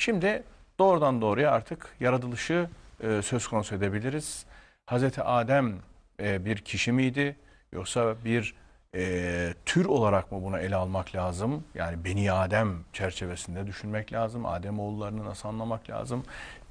[0.00, 0.42] Şimdi
[0.78, 2.68] doğrudan doğruya artık yaratılışı
[3.02, 4.46] e, söz konusu edebiliriz.
[4.86, 5.74] Hazreti Adem
[6.20, 7.36] e, bir kişi miydi
[7.72, 8.54] yoksa bir
[8.94, 11.64] e, tür olarak mı bunu ele almak lazım?
[11.74, 14.46] Yani Beni Adem çerçevesinde düşünmek lazım.
[14.46, 16.24] Adem oğullarını nasıl anlamak lazım?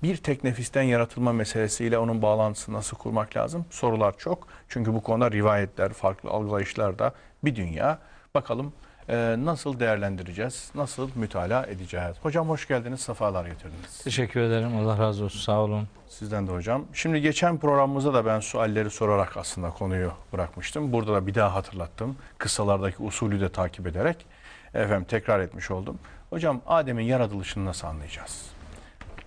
[0.04, 3.66] Bir tek nefisten yaratılma meselesiyle onun bağlantısını nasıl kurmak lazım?
[3.70, 4.48] Sorular çok.
[4.68, 8.00] Çünkü bu konuda rivayetler, farklı algılayışlar da bir dünya.
[8.36, 8.74] Bakalım
[9.10, 12.16] e, nasıl değerlendireceğiz, nasıl mütalaa edeceğiz?
[12.22, 14.02] Hocam hoş geldiniz, sefalar getirdiniz.
[14.04, 14.78] Teşekkür ederim.
[14.78, 15.40] Allah razı olsun.
[15.40, 15.88] Sağ olun.
[16.08, 16.86] Sizden de hocam.
[16.94, 20.94] Şimdi geçen programımızda da ben sualleri sorarak aslında konuyu bırakmıştım.
[20.94, 22.18] Burada da bir daha hatırlattım.
[22.38, 24.26] Kıssalardaki usulü de takip ederek
[24.74, 26.00] efendim tekrar etmiş oldum.
[26.30, 28.46] Hocam Adem'in yaratılışını nasıl anlayacağız?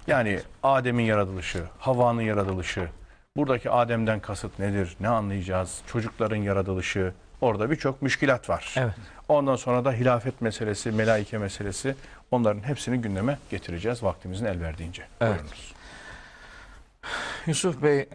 [0.06, 2.88] Yani Adem'in yaratılışı, Havva'nın yaratılışı,
[3.36, 4.96] buradaki Adem'den kasıt nedir?
[5.00, 5.80] Ne anlayacağız?
[5.86, 8.74] Çocukların yaratılışı, orada birçok müşkilat var.
[8.76, 8.94] Evet.
[9.28, 11.94] Ondan sonra da hilafet meselesi, melaike meselesi
[12.30, 15.02] onların hepsini gündeme getireceğiz vaktimizin el verdiğince.
[15.20, 15.32] Evet.
[15.32, 15.74] Buyurunuz.
[17.46, 18.08] Yusuf Bey,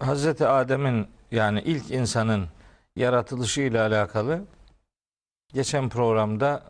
[0.00, 2.48] Hazreti Adem'in yani ilk insanın
[2.96, 4.44] yaratılışı ile alakalı
[5.54, 6.62] geçen programda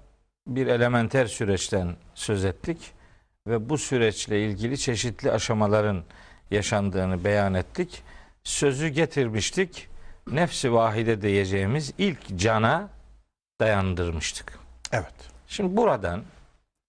[0.47, 2.93] bir elementer süreçten söz ettik
[3.47, 6.05] ve bu süreçle ilgili çeşitli aşamaların
[6.51, 8.03] yaşandığını beyan ettik.
[8.45, 9.89] Sözü getirmiştik.
[10.31, 12.89] Nefsi vahide diyeceğimiz ilk cana
[13.61, 14.59] dayandırmıştık.
[14.93, 15.15] Evet.
[15.47, 16.23] Şimdi buradan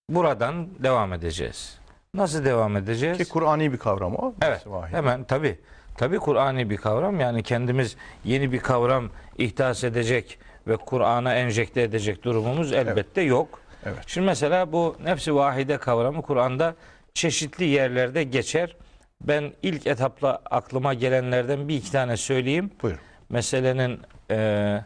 [0.09, 1.77] buradan devam edeceğiz.
[2.13, 3.17] Nasıl devam edeceğiz?
[3.17, 4.33] Ki Kur'ani bir kavram o.
[4.41, 4.67] Evet.
[4.67, 4.93] Vahid.
[4.93, 5.59] Hemen tabi.
[5.97, 7.19] Tabi Kur'ani bir kavram.
[7.19, 13.59] Yani kendimiz yeni bir kavram ihdas edecek ve Kur'an'a enjekte edecek durumumuz elbette yok.
[13.85, 13.97] Evet.
[14.07, 16.75] Şimdi mesela bu nefsi vahide kavramı Kur'an'da
[17.13, 18.75] çeşitli yerlerde geçer.
[19.21, 22.71] Ben ilk etapla aklıma gelenlerden bir iki tane söyleyeyim.
[22.81, 23.01] Buyurun.
[23.29, 24.81] Meselenin e,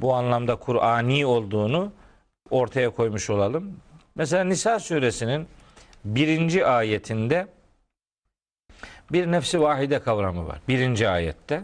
[0.00, 1.92] bu anlamda Kur'ani olduğunu
[2.50, 3.80] ortaya koymuş olalım.
[4.14, 5.48] Mesela Nisa suresinin
[6.04, 7.46] birinci ayetinde
[9.12, 10.60] bir nefsi vahide kavramı var.
[10.68, 11.62] Birinci ayette.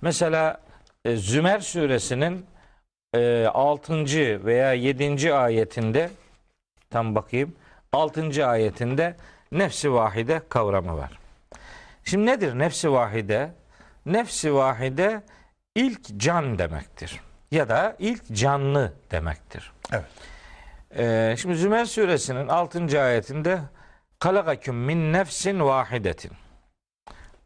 [0.00, 0.60] Mesela
[1.04, 2.46] e, Zümer suresinin
[3.14, 4.04] e, 6.
[4.44, 5.34] veya 7.
[5.34, 6.10] ayetinde
[6.90, 7.54] tam bakayım
[7.92, 8.46] 6.
[8.46, 9.16] ayetinde
[9.52, 11.18] nefsi vahide kavramı var.
[12.04, 13.50] Şimdi nedir nefsi vahide?
[14.06, 15.22] Nefsi vahide
[15.74, 17.20] ilk can demektir.
[17.50, 19.72] Ya da ilk canlı demektir.
[19.92, 20.04] Evet.
[20.96, 23.02] Ee, şimdi Zümer suresinin 6.
[23.02, 23.60] ayetinde
[24.18, 26.32] kalakaküm min nefsin vahidetin.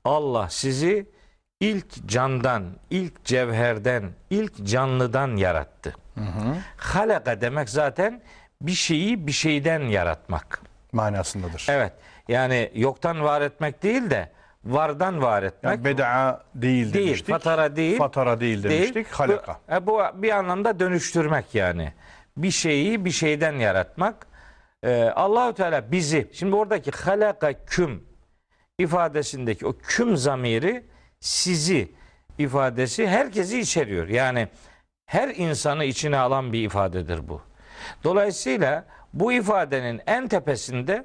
[0.04, 1.06] Allah sizi
[1.60, 5.94] ilk candan, ilk cevherden, ilk canlıdan yarattı.
[6.14, 6.56] Hı hı.
[6.76, 8.22] Halaka demek zaten
[8.62, 10.62] bir şeyi bir şeyden yaratmak.
[10.92, 11.66] Manasındadır.
[11.70, 11.92] Evet.
[12.28, 14.32] Yani yoktan var etmek değil de
[14.64, 15.72] vardan var etmek.
[15.72, 17.30] Yani beda'a değil, Değil, demiştik.
[17.34, 17.98] fatara değil.
[17.98, 18.94] Fatara değil demiştik.
[18.94, 19.06] Değil.
[19.10, 19.60] Halaka.
[19.70, 21.92] Bu, e, bu bir anlamda dönüştürmek yani.
[22.36, 24.26] Bir şeyi bir şeyden yaratmak.
[24.84, 28.04] Ee, Allahü Teala bizi şimdi oradaki halaka küm
[28.78, 30.84] ifadesindeki o küm zamiri
[31.20, 31.92] sizi
[32.38, 34.08] ifadesi herkesi içeriyor.
[34.08, 34.48] Yani
[35.06, 37.42] her insanı içine alan bir ifadedir bu.
[38.04, 41.04] Dolayısıyla bu ifadenin en tepesinde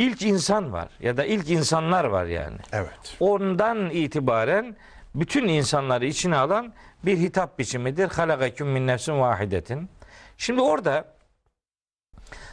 [0.00, 2.56] ilk insan var ya da ilk insanlar var yani.
[2.72, 3.16] Evet.
[3.20, 4.76] Ondan itibaren
[5.14, 6.72] bütün insanları içine alan
[7.04, 8.08] bir hitap biçimidir.
[8.08, 9.88] Halakaküm min nefsin vahidetin.
[10.36, 11.04] Şimdi orada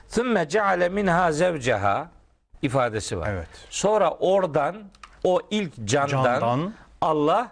[0.10, 2.08] Thumma ceale minha zevceha
[2.62, 3.30] ifadesi var.
[3.30, 3.48] Evet.
[3.70, 4.76] Sonra oradan
[5.24, 6.74] o ilk candan, candan.
[7.02, 7.52] Allah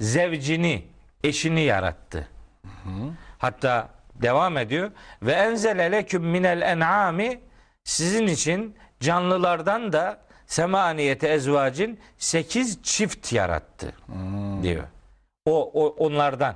[0.00, 0.84] zevcini,
[1.24, 2.28] eşini yarattı.
[2.64, 3.10] Hı hı.
[3.38, 4.90] Hatta devam ediyor.
[5.22, 7.40] Ve enzele leküm minel en'ami
[7.84, 13.92] sizin için canlılardan da semaniyete ezvacin sekiz çift yarattı
[14.62, 14.84] diyor.
[15.46, 16.54] O, o onlardan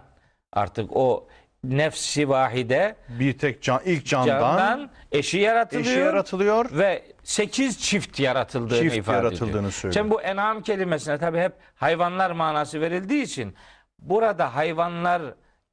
[0.53, 1.29] artık o
[1.65, 6.71] nefsi vahide bir tek can ilk candan, candan eşi yaratılıyor eşi yaratılıyor.
[6.73, 9.73] ve sekiz çift yaratıldığını Çift ifade yaratıldığını ediyor.
[9.73, 9.95] söylüyor.
[9.95, 13.55] Şimdi bu enam kelimesine tabi hep hayvanlar manası verildiği için
[13.99, 15.23] burada hayvanlar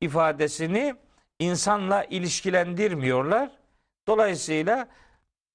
[0.01, 0.95] ifadesini
[1.39, 3.49] insanla ilişkilendirmiyorlar.
[4.07, 4.87] Dolayısıyla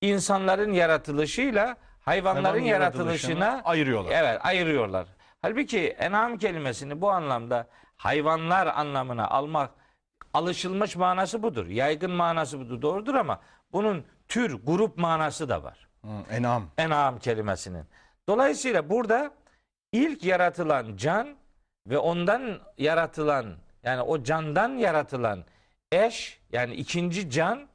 [0.00, 4.13] insanların yaratılışıyla hayvanların yaratılışına yaratılışını ayırıyorlar.
[4.13, 5.07] Evet ayırıyorlar.
[5.42, 7.66] Halbuki enam kelimesini bu anlamda
[7.97, 9.71] hayvanlar anlamına almak
[10.34, 11.66] alışılmış manası budur.
[11.66, 12.83] Yaygın manası budur.
[12.83, 13.41] Doğrudur ama
[13.72, 15.89] bunun tür, grup manası da var.
[16.04, 16.71] Hı, Enam.
[16.78, 17.84] Enam kelimesinin.
[18.28, 19.30] Dolayısıyla burada
[19.92, 21.36] ilk yaratılan can
[21.86, 25.45] ve ondan yaratılan yani o candan yaratılan
[25.92, 27.69] eş yani ikinci can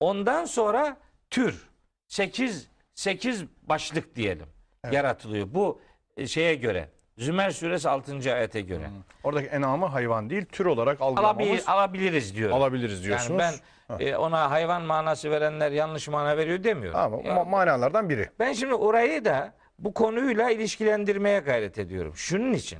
[0.00, 0.96] ondan sonra
[1.30, 1.65] tür
[2.08, 4.46] 8 8 başlık diyelim
[4.84, 4.94] Evet.
[4.94, 5.46] yaratılıyor.
[5.54, 5.80] Bu
[6.16, 6.88] e, şeye göre
[7.18, 8.34] Zümer suresi 6.
[8.34, 8.90] ayete göre.
[9.24, 12.56] Oradaki enamı hayvan değil, tür olarak algılamamız Alabil, alabiliriz diyorum.
[12.56, 13.40] alabiliriz diyorsunuz.
[13.42, 13.54] Yani
[13.98, 17.00] ben e, ona hayvan manası verenler yanlış mana veriyor demiyorum.
[17.00, 18.30] Ama Ya ma- manalardan biri.
[18.38, 22.12] ben şimdi orayı da bu konuyla ilişkilendirmeye gayret ediyorum.
[22.16, 22.78] Şunun için.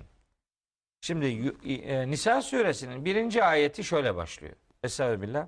[1.00, 4.55] Şimdi e, Nisa suresinin birinci ayeti şöyle başlıyor.
[4.84, 5.46] Estağfirullah.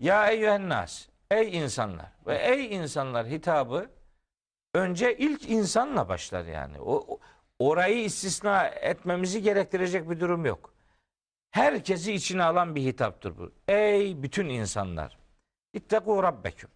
[0.00, 1.06] Ya eyyühen nas.
[1.30, 2.12] Ey insanlar.
[2.26, 3.90] Ve ey insanlar hitabı
[4.74, 6.80] önce ilk insanla başlar yani.
[6.80, 7.18] O,
[7.58, 10.74] orayı istisna etmemizi gerektirecek bir durum yok.
[11.50, 13.52] Herkesi içine alan bir hitaptır bu.
[13.68, 15.18] Ey bütün insanlar.
[15.74, 16.70] İttekû rabbeküm.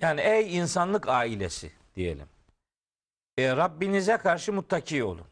[0.00, 2.28] Yani ey insanlık ailesi diyelim.
[3.38, 5.26] E, Rabbinize karşı muttaki olun.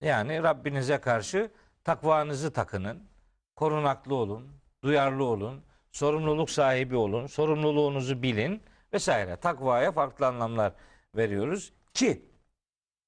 [0.00, 1.50] Yani Rabbinize karşı
[1.84, 3.08] takvanızı takının,
[3.56, 4.52] korunaklı olun,
[4.84, 5.64] duyarlı olun,
[5.96, 8.62] sorumluluk sahibi olun, sorumluluğunuzu bilin
[8.92, 9.36] vesaire.
[9.36, 10.72] Takvaya farklı anlamlar
[11.16, 12.30] veriyoruz ki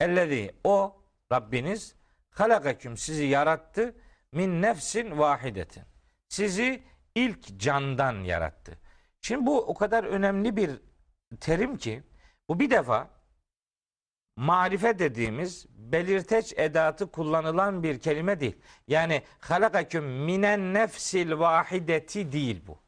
[0.00, 1.02] ellezî o
[1.32, 1.94] Rabbiniz
[2.30, 3.94] halakaküm sizi yarattı
[4.32, 5.82] min nefsin vahidetin.
[6.28, 6.82] Sizi
[7.14, 8.78] ilk candan yarattı.
[9.20, 10.70] Şimdi bu o kadar önemli bir
[11.40, 12.02] terim ki
[12.48, 13.10] bu bir defa
[14.38, 18.56] marife dediğimiz belirteç edatı kullanılan bir kelime değil.
[18.88, 22.78] Yani halakaküm minen nefsil vahideti değil bu.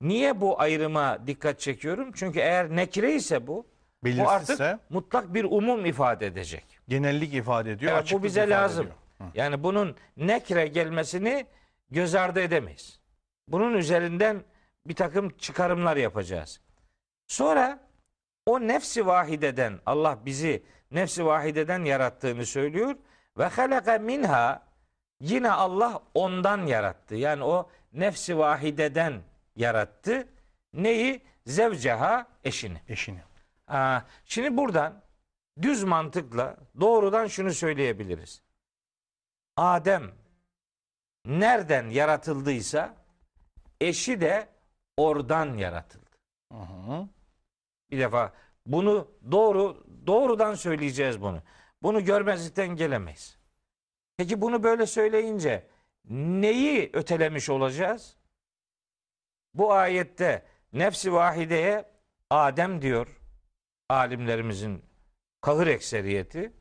[0.00, 2.12] Niye bu ayrıma dikkat çekiyorum?
[2.14, 3.66] Çünkü eğer nekire ise bu,
[4.04, 6.64] bu artık Belirsizse mutlak bir umum ifade edecek.
[6.88, 7.92] genellik ifade ediyor.
[7.92, 8.86] Evet, bu bize lazım.
[8.86, 9.30] ediyor.
[9.34, 11.46] Yani bunun nekre gelmesini
[11.90, 13.00] göz ardı edemeyiz.
[13.48, 14.42] Bunun üzerinden
[14.86, 16.60] bir takım çıkarımlar yapacağız.
[17.26, 17.91] Sonra
[18.46, 22.96] o nefsi vahideden Allah bizi nefsi vahideden yarattığını söylüyor
[23.38, 24.62] ve halaka minha
[25.20, 27.14] yine Allah ondan yarattı.
[27.14, 29.22] Yani o nefsi vahideden
[29.56, 30.28] yarattı.
[30.72, 31.22] Neyi?
[31.46, 32.80] Zevceha eşini.
[32.88, 33.20] Eşini.
[33.68, 35.02] Aa, şimdi buradan
[35.62, 38.42] düz mantıkla doğrudan şunu söyleyebiliriz.
[39.56, 40.10] Adem
[41.24, 42.94] nereden yaratıldıysa
[43.80, 44.48] eşi de
[44.96, 46.10] oradan yaratıldı.
[46.52, 47.08] Hı hı.
[47.92, 48.32] Bir defa
[48.66, 51.42] bunu doğru doğrudan söyleyeceğiz bunu.
[51.82, 53.38] Bunu görmezlikten gelemeyiz.
[54.16, 55.66] Peki bunu böyle söyleyince
[56.10, 58.16] neyi ötelemiş olacağız?
[59.54, 61.92] Bu ayette nefsi vahideye
[62.30, 63.20] Adem diyor
[63.88, 64.84] alimlerimizin
[65.40, 66.52] kahır ekseriyeti.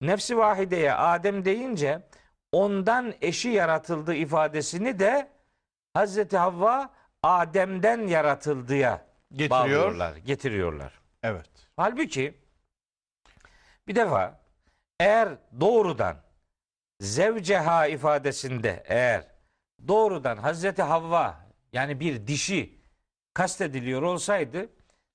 [0.00, 2.08] Nefsi vahideye Adem deyince
[2.52, 5.30] ondan eşi yaratıldı ifadesini de
[5.94, 9.50] Hazreti Havva Adem'den yaratıldıya Getiriyor.
[9.60, 10.92] bağlıyorlar, getiriyorlar.
[11.22, 11.46] Evet.
[11.76, 12.34] Halbuki
[13.88, 14.40] bir defa
[15.00, 15.28] eğer
[15.60, 16.16] doğrudan
[17.00, 19.24] zevceha ifadesinde eğer
[19.88, 21.36] doğrudan Hazreti Havva
[21.72, 22.78] yani bir dişi
[23.34, 24.68] kastediliyor olsaydı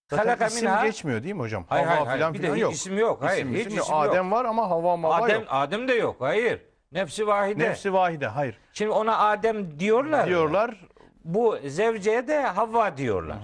[0.09, 1.65] Zaten isim minha- geçmiyor değil mi hocam?
[1.69, 2.17] Hayır, Hava hayır, hayır.
[2.17, 2.73] filan Bir de filan yok.
[2.73, 3.23] isim yok.
[3.23, 3.83] Hayır, İsim, hiç isim yok.
[3.85, 4.05] isim yok.
[4.11, 5.47] Adem var ama hava mava Adem yok.
[5.49, 6.15] Adem de yok.
[6.19, 6.61] Hayır.
[6.91, 7.63] Nefsi vahide.
[7.63, 8.27] Nefsi vahide.
[8.27, 8.57] Hayır.
[8.73, 10.19] Şimdi ona Adem diyorlar.
[10.19, 10.27] ya.
[10.27, 10.87] Diyorlar.
[11.23, 13.37] Bu zevceye de Havva diyorlar.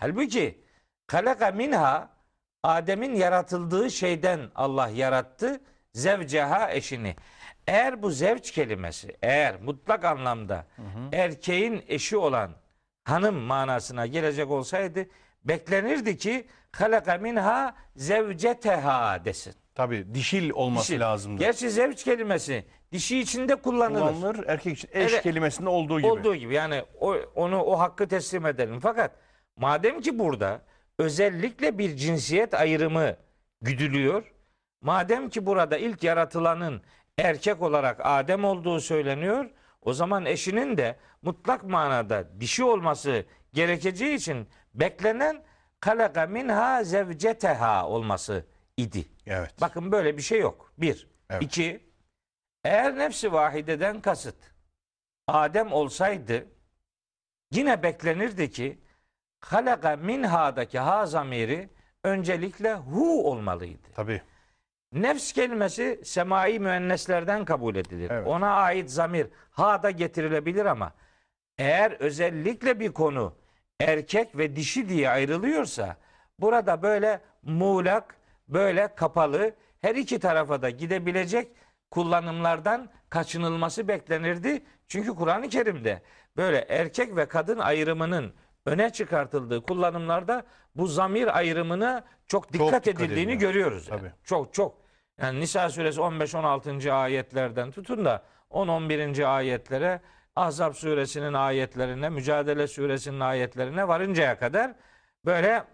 [0.00, 0.60] Halbuki
[1.10, 2.08] halaka minha
[2.62, 5.60] Adem'in yaratıldığı şeyden Allah yarattı
[5.92, 7.16] zevceha eşini.
[7.66, 10.66] Eğer bu zevç kelimesi eğer mutlak anlamda
[11.12, 12.50] erkeğin eşi olan
[13.04, 15.06] hanım manasına gelecek olsaydı
[15.44, 19.54] beklenirdi ki halaka minha zevceteha desin.
[19.74, 21.00] Tabii dişil olması Dişi.
[21.00, 21.38] lazımdı.
[21.38, 24.00] Gerçi zevç kelimesi dişi içinde kullanılır.
[24.14, 24.44] Kullanılır.
[24.46, 25.22] Erkek için eş Evet.
[25.22, 26.10] kelimesinde olduğu gibi.
[26.10, 28.80] Olduğu gibi yani o, onu o hakkı teslim edelim.
[28.80, 29.10] Fakat
[29.56, 30.60] madem ki burada
[30.98, 33.16] özellikle bir cinsiyet ayrımı
[33.60, 34.32] güdülüyor.
[34.80, 36.82] Madem ki burada ilk yaratılanın
[37.18, 39.50] erkek olarak Adem olduğu söyleniyor.
[39.82, 45.42] O zaman eşinin de mutlak manada dişi olması gerekeceği için beklenen
[45.80, 48.44] kalaka minha zevceteha olması
[48.76, 49.04] idi.
[49.26, 49.60] Evet.
[49.60, 50.72] Bakın böyle bir şey yok.
[50.78, 51.08] Bir.
[51.30, 51.42] Evet.
[51.42, 51.92] İki.
[52.64, 54.36] Eğer nefsi vahideden kasıt
[55.28, 56.46] Adem olsaydı
[57.52, 58.78] yine beklenirdi ki
[59.40, 61.70] halaka minha'daki ha zamiri
[62.04, 63.88] öncelikle hu olmalıydı.
[63.94, 64.22] Tabii.
[64.92, 68.10] Nefs kelimesi semai müenneslerden kabul edilir.
[68.10, 68.26] Evet.
[68.26, 70.92] Ona ait zamir ha da getirilebilir ama
[71.58, 73.34] eğer özellikle bir konu
[73.80, 75.96] erkek ve dişi diye ayrılıyorsa
[76.38, 78.16] burada böyle muğlak,
[78.52, 81.48] böyle kapalı her iki tarafa da gidebilecek
[81.90, 84.62] kullanımlardan kaçınılması beklenirdi.
[84.88, 86.02] Çünkü Kur'an-ı Kerim'de
[86.36, 88.34] böyle erkek ve kadın ayrımının
[88.66, 90.42] öne çıkartıldığı kullanımlarda
[90.76, 93.40] bu zamir ayrımına çok dikkat, dikkat edildiğini ediliyor.
[93.52, 93.88] görüyoruz.
[93.88, 94.00] yani.
[94.00, 94.12] Tabii.
[94.24, 94.82] Çok çok.
[95.20, 96.92] Yani Nisa suresi 15-16.
[96.92, 99.26] ayetlerden tutun da 10-11.
[99.26, 100.00] ayetlere
[100.36, 104.74] Ahzab suresinin ayetlerine, Mücadele suresinin ayetlerine varıncaya kadar
[105.24, 105.64] böyle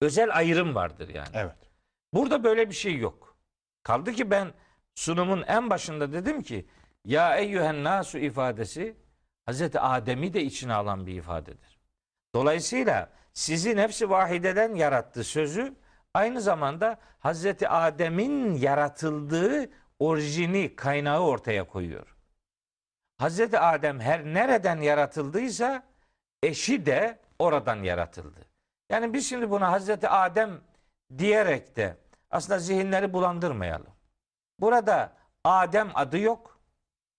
[0.00, 1.28] özel ayrım vardır yani.
[1.34, 1.70] Evet.
[2.14, 3.36] Burada böyle bir şey yok.
[3.82, 4.52] Kaldı ki ben
[4.94, 6.66] sunumun en başında dedim ki
[7.04, 8.96] ya eyyühen nasu ifadesi
[9.46, 11.78] Hazreti Adem'i de içine alan bir ifadedir.
[12.34, 15.74] Dolayısıyla sizi nefsi vahideden yarattı sözü
[16.14, 22.16] aynı zamanda Hazreti Adem'in yaratıldığı orijini, kaynağı ortaya koyuyor.
[23.18, 25.82] Hazreti Adem her nereden yaratıldıysa
[26.42, 28.45] eşi de oradan yaratıldı.
[28.90, 30.60] Yani biz şimdi buna Hazreti Adem
[31.18, 31.96] diyerek de
[32.30, 33.92] aslında zihinleri bulandırmayalım.
[34.60, 35.12] Burada
[35.44, 36.60] Adem adı yok.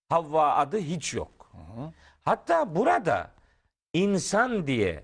[0.10, 1.52] Havva adı hiç yok.
[2.26, 3.32] Hatta burada
[3.94, 5.04] insan diye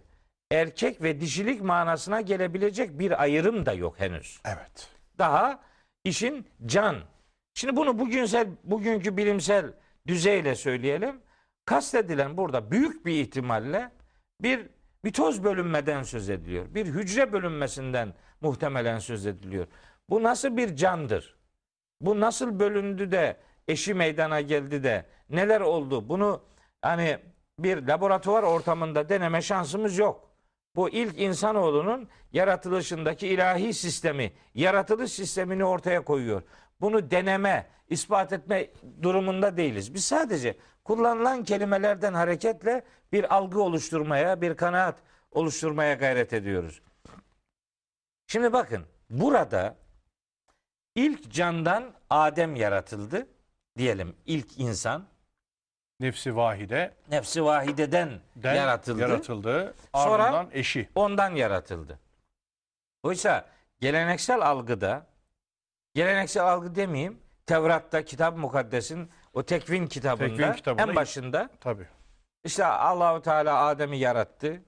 [0.52, 4.42] erkek ve dişilik manasına gelebilecek bir ayrım da yok henüz.
[4.46, 4.90] Evet.
[5.18, 5.60] Daha
[6.04, 6.96] işin can.
[7.54, 9.74] Şimdi bunu bugünsel bugünkü bilimsel
[10.08, 11.22] düzeyle söyleyelim.
[11.66, 13.92] Kastedilen burada büyük bir ihtimalle
[14.42, 14.70] bir
[15.04, 16.66] mitoz bölünmeden söz ediliyor.
[16.76, 19.68] Bir hücre bölünmesinden muhtemelen söz ediliyor.
[20.10, 21.36] Bu nasıl bir candır?
[22.02, 26.10] Bu nasıl bölündü de eşi meydana geldi de neler oldu?
[26.10, 26.42] Bunu
[26.82, 27.20] hani
[27.60, 30.30] bir laboratuvar ortamında deneme şansımız yok.
[30.76, 36.42] Bu ilk insanoğlunun yaratılışındaki ilahi sistemi, yaratılış sistemini ortaya koyuyor.
[36.82, 38.68] Bunu deneme, ispat etme
[39.02, 39.94] durumunda değiliz.
[39.94, 44.96] Biz sadece kullanılan kelimelerden hareketle bir algı oluşturmaya, bir kanaat
[45.32, 46.82] oluşturmaya gayret ediyoruz.
[48.28, 49.76] Şimdi bakın burada
[50.96, 53.28] ilk candan Adem yaratıldı
[53.78, 55.06] diyelim ilk insan
[56.00, 59.02] Nefsi vahide nefsi vahideden den yaratıldı.
[59.02, 59.74] yaratıldı.
[59.96, 60.90] Sonra- Ardından eşi.
[60.96, 62.00] ondan yaratıldı.
[63.04, 63.46] Oysa
[63.80, 65.06] geleneksel algıda
[65.96, 71.88] geleneksel algı demeyeyim Tevrat'ta kitap mukaddesin o tekvin kitabında Tekvin en başında Tabii.
[72.44, 74.62] işte Allahu Teala Adem'i yarattı.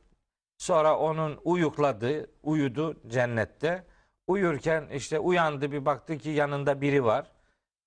[0.57, 3.83] Sonra onun uyukladı, uyudu cennette.
[4.27, 7.31] Uyurken işte uyandı bir baktı ki yanında biri var.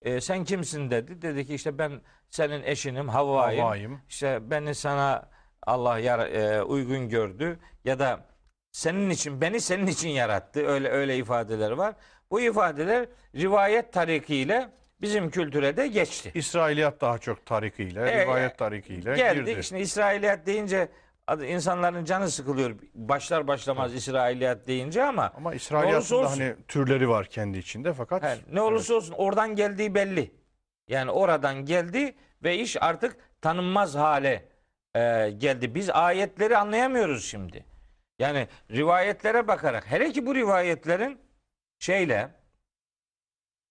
[0.02, 1.22] E, sen kimsin dedi.
[1.22, 3.62] Dedi ki işte ben senin eşinim Havva'yım.
[3.62, 4.00] Havva'yım.
[4.08, 5.28] İşte beni sana
[5.66, 8.20] Allah yara- e, uygun gördü ya da
[8.72, 10.66] senin için beni senin için yarattı.
[10.66, 11.94] Öyle öyle ifadeler var.
[12.30, 13.06] Bu ifadeler
[13.36, 14.68] rivayet tarikiyle
[15.00, 16.30] bizim kültüre de geçti.
[16.34, 19.44] İsrailiyat daha çok tarikiyle, E, rivayet tarikiyle Geldi.
[19.50, 19.64] girdi.
[19.64, 20.88] Şimdi İsrailiyat deyince
[21.46, 22.74] insanların canı sıkılıyor.
[22.94, 26.40] Başlar başlamaz İsrailiyat deyince ama Ama İsrailiyatın da olsun.
[26.40, 30.30] hani türleri var kendi içinde fakat he, ne olursa olsun oradan geldiği belli.
[30.88, 34.48] Yani oradan geldi ve iş artık tanınmaz hale
[34.94, 35.74] e, geldi.
[35.74, 37.64] Biz ayetleri anlayamıyoruz şimdi.
[38.18, 41.18] Yani rivayetlere bakarak hele ki bu rivayetlerin
[41.78, 42.30] şeyle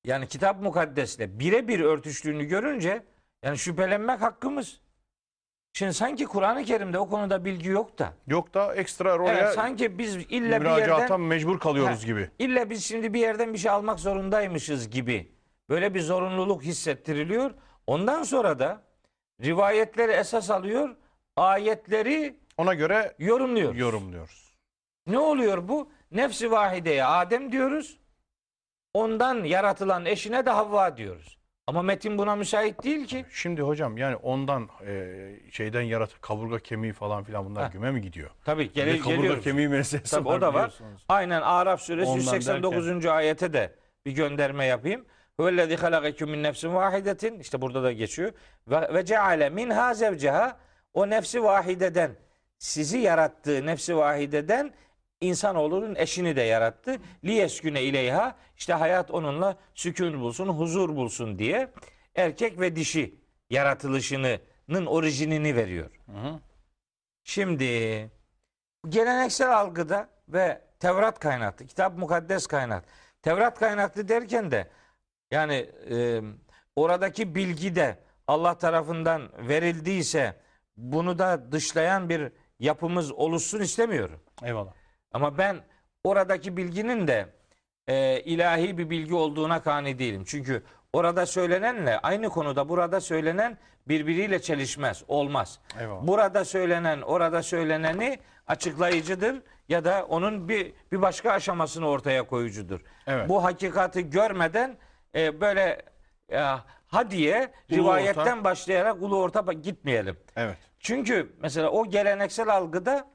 [0.03, 3.03] yani kitap mukaddesle birebir örtüştüğünü görünce
[3.43, 4.81] yani şüphelenmek hakkımız.
[5.73, 8.13] Şimdi sanki Kur'an-ı Kerim'de o konuda bilgi yok da.
[8.27, 12.29] yok da ekstra oraya Evet, sanki biz illa bir yerden mecbur kalıyoruz Ha, gibi.
[12.39, 15.31] illa biz şimdi bir yerden bir şey almak zorundaymışız gibi.
[15.69, 17.51] Böyle bir zorunluluk hissettiriliyor.
[17.87, 18.81] Ondan sonra da
[19.43, 20.95] rivayetleri esas alıyor,
[21.35, 23.75] ayetleri Ona göre yorumluyor.
[23.75, 24.57] yorumluyoruz.
[25.07, 25.91] Ne oluyor bu?
[26.11, 27.97] Nefsi vahideye Adem diyoruz.
[28.93, 31.37] Ondan yaratılan eşine de Havva diyoruz.
[31.67, 33.25] Ama metin buna müsait değil ki.
[33.31, 35.15] Şimdi hocam yani ondan e,
[35.51, 37.69] şeyden yarat kaburga kemiği falan filan bunlar Ha.
[37.73, 38.29] güme mi gidiyor?
[38.45, 39.43] Tabii de gele, kaburga geliyoruz.
[39.43, 40.73] kemiği meselesi Tabii var o da var.
[41.09, 43.05] Aynen Araf suresi Ondan 189.
[43.05, 45.05] ayete de bir gönderme yapayım.
[45.37, 48.31] Huvellezî halakeküm min nefsin vahidetin işte burada da geçiyor.
[48.67, 50.57] Ve, ve ceale minha zevceha
[50.93, 52.11] o nefsi vahideden
[52.57, 54.73] sizi yarattığı nefsi vahideden
[55.21, 56.97] insanoğlunun eşini de yarattı.
[57.23, 61.71] Liyesküne ileyha işte hayat onunla sükun bulsun, huzur bulsun diye
[62.15, 63.15] erkek ve dişi
[63.49, 65.91] yaratılışının orijinini veriyor.
[66.07, 66.39] hı.
[67.23, 67.65] Şimdi
[68.89, 72.85] geleneksel algıda ve Tevrat kaynaklı, kitap mukaddes kaynak.
[73.21, 74.67] Tevrat kaynaklı derken de
[75.31, 76.21] yani e,
[76.75, 80.35] oradaki bilgi de Allah tarafından verildiyse
[80.77, 84.19] bunu da dışlayan bir yapımız oluşsun istemiyorum.
[84.43, 84.73] Eyvallah.
[85.11, 85.57] Ama ben
[86.03, 87.25] oradaki bilginin de
[87.87, 90.23] e, ilahi bir bilgi olduğuna kani değilim.
[90.27, 95.59] Çünkü orada söylenenle aynı konuda burada söylenen birbiriyle çelişmez, olmaz.
[95.79, 96.07] Eyvallah.
[96.07, 102.81] Burada söylenen, orada söyleneni açıklayıcıdır ya da onun bir bir başka aşamasını ortaya koyucudur.
[103.07, 103.29] Evet.
[103.29, 104.77] Bu hakikati görmeden
[105.15, 105.81] e, böyle
[106.31, 106.39] e,
[106.87, 108.43] hadiye Ulu rivayetten orta.
[108.43, 110.17] başlayarak ulu orta gitmeyelim.
[110.35, 110.57] Evet.
[110.79, 113.07] Çünkü mesela o geleneksel algıda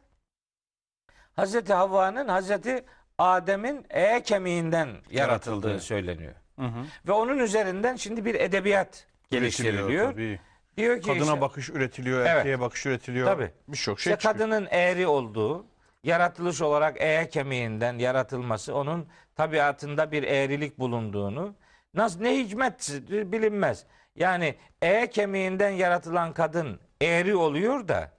[1.37, 2.85] Hazreti Havva'nın Hazreti
[3.19, 5.81] Adem'in e kemiğinden yaratıldığı Yaratıldığı.
[5.81, 6.33] söyleniyor.
[6.59, 6.85] Hı hı.
[7.09, 10.13] Ve onun üzerinden şimdi bir edebiyat geliştiriliyor.
[10.13, 10.41] tabii.
[10.77, 12.31] Diyor ki Kadına işte, bakış üretiliyor, Evet.
[12.31, 13.27] erkeğe bakış üretiliyor.
[13.27, 13.51] Tabii.
[13.69, 14.35] Birçok şey işte çıkıyor.
[14.49, 15.67] kadının eğri olduğu,
[16.05, 21.55] yaratılış olarak eğe kemiğinden yaratılması onun tabiatında bir eğrilik bulunduğunu
[21.95, 23.85] nasıl ne hikmet bilinmez.
[24.17, 28.11] Yani eğe kemiğinden yaratılan kadın eğri oluyor da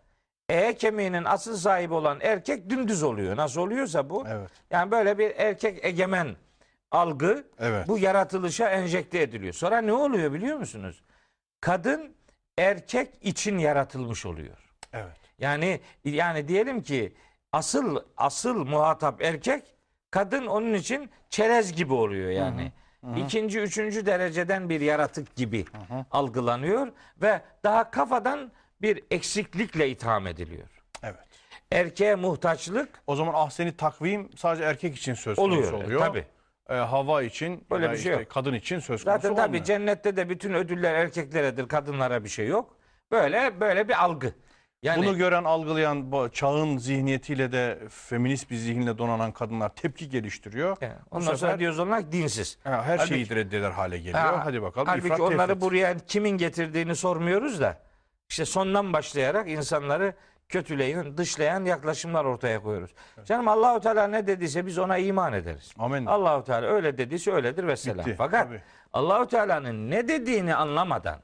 [0.49, 3.37] eğe kemiğinin asıl sahibi olan erkek dümdüz oluyor.
[3.37, 4.25] Nasıl oluyorsa bu.
[4.27, 4.49] Evet.
[4.71, 6.35] Yani böyle bir erkek egemen
[6.91, 7.87] algı Evet.
[7.87, 9.53] bu yaratılışa enjekte ediliyor.
[9.53, 11.01] Sonra ne oluyor biliyor musunuz?
[11.61, 12.15] Kadın
[12.57, 14.57] erkek için yaratılmış oluyor.
[14.93, 15.17] Evet.
[15.39, 17.13] Yani yani diyelim ki
[17.51, 19.63] asıl asıl muhatap erkek,
[20.11, 22.71] kadın onun için çerez gibi oluyor yani.
[23.17, 25.65] İkinci, üçüncü dereceden bir yaratık gibi
[26.11, 26.87] algılanıyor
[27.21, 28.51] ve daha kafadan
[28.83, 30.67] bir eksiklikle itham ediliyor.
[31.03, 31.19] Evet.
[31.71, 35.83] Erkeğe muhtaçlık O zaman ahseni takvim sadece erkek için söz konusu oluyor.
[35.83, 35.99] oluyor.
[35.99, 36.25] Tabii.
[36.69, 38.29] Ee, hava için Böyle bir şey işte yok.
[38.29, 39.63] kadın için söz konusu Zaten tabii olmuyor.
[39.63, 42.77] cennette de bütün ödüller erkekleredir, kadınlara bir şey yok.
[43.11, 44.33] Böyle böyle bir algı.
[44.83, 50.77] Yani Bunu gören, algılayan bu çağın zihniyetiyle de feminist bir zihinle donanan kadınlar tepki geliştiriyor.
[50.81, 52.57] Yani Bu ondan sonra sefer diyoruz onlar dinsiz.
[52.63, 54.19] ha, her Halbuki- şeyi reddeder hale geliyor.
[54.19, 54.87] Ha, Hadi bakalım.
[54.87, 55.61] Halbuki ifrat onları tefrit.
[55.61, 57.77] buraya kimin getirdiğini sormuyoruz da
[58.33, 60.13] işte sondan başlayarak insanları
[60.49, 62.91] kötüleyen, dışlayan yaklaşımlar ortaya koyuyoruz.
[63.25, 65.73] Canım Allahu Teala ne dediyse biz ona iman ederiz.
[65.79, 66.05] Amin.
[66.05, 68.05] Allahu Teala öyle dediyse öyledir ve selam.
[68.05, 68.61] Bitti, Fakat tabii.
[68.93, 71.19] Allahu Teala'nın ne dediğini anlamadan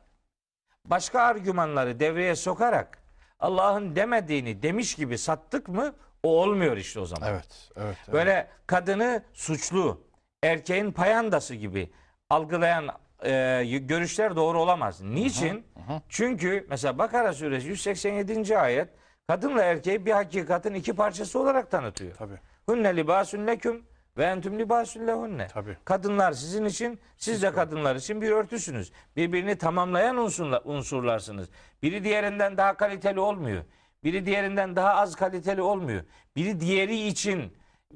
[0.86, 2.98] başka argümanları devreye sokarak
[3.40, 7.30] Allah'ın demediğini demiş gibi sattık mı o olmuyor işte o zaman.
[7.30, 7.98] Evet, evet.
[8.04, 8.14] evet.
[8.14, 10.02] Böyle kadını suçlu,
[10.44, 11.92] erkeğin payandası gibi
[12.30, 12.90] algılayan
[13.26, 15.02] e, görüşler doğru olamaz.
[15.02, 15.66] Niçin?
[16.10, 18.58] Çünkü mesela Bakara suresi 187.
[18.58, 18.90] ayet
[19.28, 22.16] kadınla erkeği bir hakikatin iki parçası olarak tanıtıyor.
[22.16, 23.84] Tabii, Hunne libasun leküm
[24.18, 25.48] ve entüm libasun lehunne.
[25.48, 25.78] tabii.
[25.86, 28.92] Kadınlar sizin için, siz de kadınlar için bir örtüsünüz.
[29.16, 31.50] Birbirini tamamlayan unsurla, unsurlarsınız.
[31.84, 33.64] Biri diğerinden daha kaliteli olmuyor.
[34.04, 36.04] Biri diğerinden daha az kaliteli olmuyor.
[36.36, 37.54] Biri diğeri için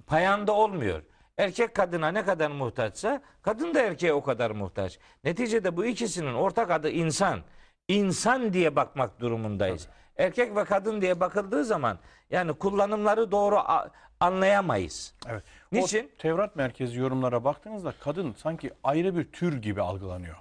[0.08, 1.01] payanda olmuyor.
[1.38, 5.00] Erkek kadına ne kadar muhtaçsa kadın da erkeğe o kadar muhtaç.
[5.24, 7.40] Neticede bu ikisinin ortak adı insan.
[7.88, 9.88] İnsan diye bakmak durumundayız.
[10.18, 12.00] Erkek ve kadın diye bakıldığı zaman
[12.30, 13.60] yani kullanımları doğru
[14.20, 15.13] anlayamayız.
[15.30, 15.44] Evet.
[15.72, 16.12] Niçin?
[16.16, 20.36] O Tevrat merkezi yorumlara baktığınızda kadın sanki ayrı bir tür gibi algılanıyor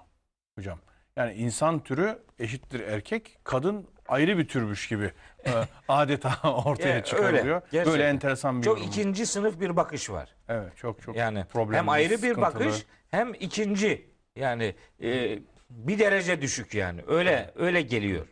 [0.59, 0.79] hocam.
[1.16, 5.12] Yani insan türü eşittir erkek, kadın ayrı bir türmüş gibi
[5.47, 5.51] e,
[5.88, 7.37] adeta ortaya çıkarılıyor.
[7.45, 7.93] öyle, gerçekten.
[7.93, 8.90] Böyle enteresan bir Çok yorum.
[8.90, 10.35] ikinci sınıf bir bakış var.
[10.53, 12.41] Evet, çok çok Yani problemli, hem ayrı bir sıkıntılı.
[12.43, 15.38] bakış hem ikinci yani e,
[15.71, 17.01] bir derece düşük yani.
[17.09, 18.27] Öyle öyle geliyor.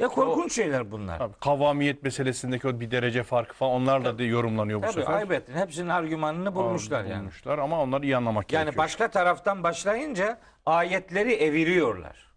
[0.00, 1.18] Ya korkunç şeyler bunlar.
[1.18, 5.12] Tabii, kavamiyet meselesindeki o bir derece farkı falan onlarla da yorumlanıyor bu Tabii sefer.
[5.12, 5.52] ayıp ettin.
[5.54, 7.18] Hepsinin argümanını bulmuşlar yani.
[7.20, 8.84] Bulmuşlar ama onları iyi anlamak Yani gerekiyor.
[8.84, 12.34] başka taraftan başlayınca ayetleri eviriyorlar.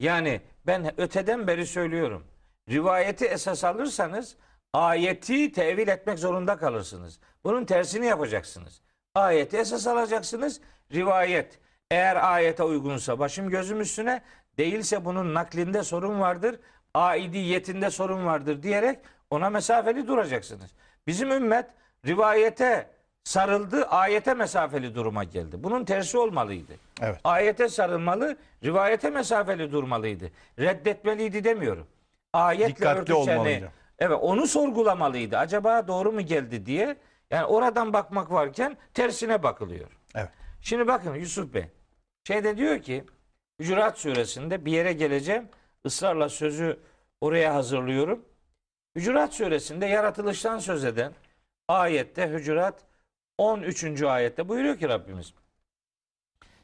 [0.00, 2.24] Yani ben öteden beri söylüyorum.
[2.68, 4.36] Rivayeti esas alırsanız
[4.72, 7.18] ayeti tevil etmek zorunda kalırsınız.
[7.44, 8.80] Bunun tersini yapacaksınız.
[9.14, 10.60] Ayeti esas alacaksınız.
[10.92, 11.58] Rivayet
[11.90, 14.22] eğer ayete uygunsa başım gözüm üstüne
[14.58, 16.60] değilse bunun naklinde sorun vardır.
[16.94, 18.98] Aidiyetinde sorun vardır diyerek
[19.30, 20.70] ona mesafeli duracaksınız.
[21.06, 21.66] Bizim ümmet
[22.06, 22.90] rivayete
[23.24, 25.56] sarıldı, ayete mesafeli duruma geldi.
[25.62, 26.72] Bunun tersi olmalıydı.
[27.00, 27.20] Evet.
[27.24, 30.30] Ayete sarılmalı, rivayete mesafeli durmalıydı.
[30.58, 31.86] Reddetmeliydi demiyorum.
[32.32, 33.72] Ayetle Dikkatli örtüşeni, olmalıydı.
[33.98, 35.38] Evet onu sorgulamalıydı.
[35.38, 36.96] Acaba doğru mu geldi diye.
[37.30, 39.98] Yani oradan bakmak varken tersine bakılıyor.
[40.14, 40.30] Evet.
[40.60, 41.64] Şimdi bakın Yusuf Bey.
[42.26, 43.04] Şeyde diyor ki
[43.60, 45.48] Hücurat suresinde bir yere geleceğim.
[45.84, 46.80] Israrla sözü
[47.20, 48.24] oraya hazırlıyorum.
[48.96, 51.12] Hücurat suresinde yaratılıştan söz eden
[51.68, 52.84] ayette Hücurat
[53.38, 54.02] 13.
[54.02, 55.34] ayette buyuruyor ki Rabbimiz.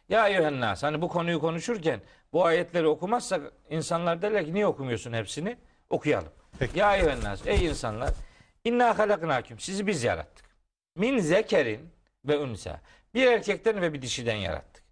[0.08, 2.00] Ya eyyühennas hani bu konuyu konuşurken
[2.32, 5.56] bu ayetleri okumazsak insanlar derler ki niye okumuyorsun hepsini?
[5.90, 6.32] Okuyalım.
[6.58, 6.78] Peki.
[6.78, 8.14] Ya eyyühennas ey insanlar
[8.64, 10.46] inna halaknaküm sizi biz yarattık.
[10.96, 11.90] Min zekerin
[12.24, 12.80] ve unsa.
[13.14, 14.84] Bir erkekten ve bir dişiden yarattık.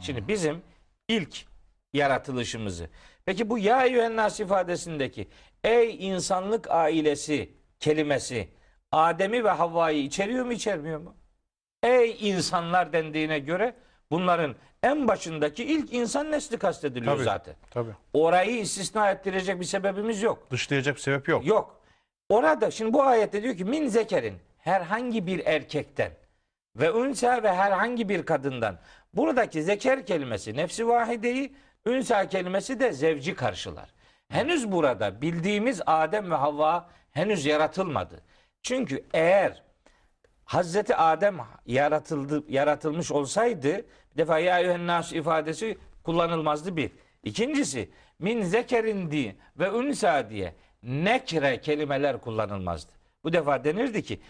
[0.00, 0.62] Şimdi bizim
[1.08, 1.46] ilk
[1.92, 2.90] yaratılışımızı.
[3.24, 5.28] Peki bu ya eyyühennas ifadesindeki
[5.64, 8.48] ey insanlık ailesi kelimesi
[8.92, 11.16] Adem'i ve Havva'yı içeriyor mu içermiyor mu?
[11.82, 13.74] Ey insanlar dendiğine göre
[14.10, 17.24] bunların en başındaki ilk insan nesli kastediliyor Tabii.
[17.24, 17.54] zaten.
[17.70, 17.90] Tabii.
[18.12, 20.50] Orayı istisna ettirecek bir sebebimiz yok.
[20.50, 21.46] Dışlayacak bir sebep yok.
[21.46, 21.80] Yok.
[22.28, 26.12] Orada şimdi bu ayette diyor ki min zekerin herhangi bir erkekten
[26.76, 28.78] ve ünsa ve herhangi bir kadından.
[29.14, 31.52] Buradaki zeker kelimesi nefsi vahideyi,
[31.86, 33.90] ünsa kelimesi de zevci karşılar.
[34.28, 38.22] Henüz burada bildiğimiz Adem ve Havva henüz yaratılmadı.
[38.62, 39.62] Çünkü eğer
[40.50, 43.76] Hazreti Adem yaratıldı, yaratılmış olsaydı
[44.12, 46.90] bir defa ya eyyühennas ifadesi kullanılmazdı bir.
[47.22, 52.92] İkincisi min zekerin di ve ünsa diye nekre kelimeler kullanılmazdı.
[53.24, 54.20] Bu defa denirdi ki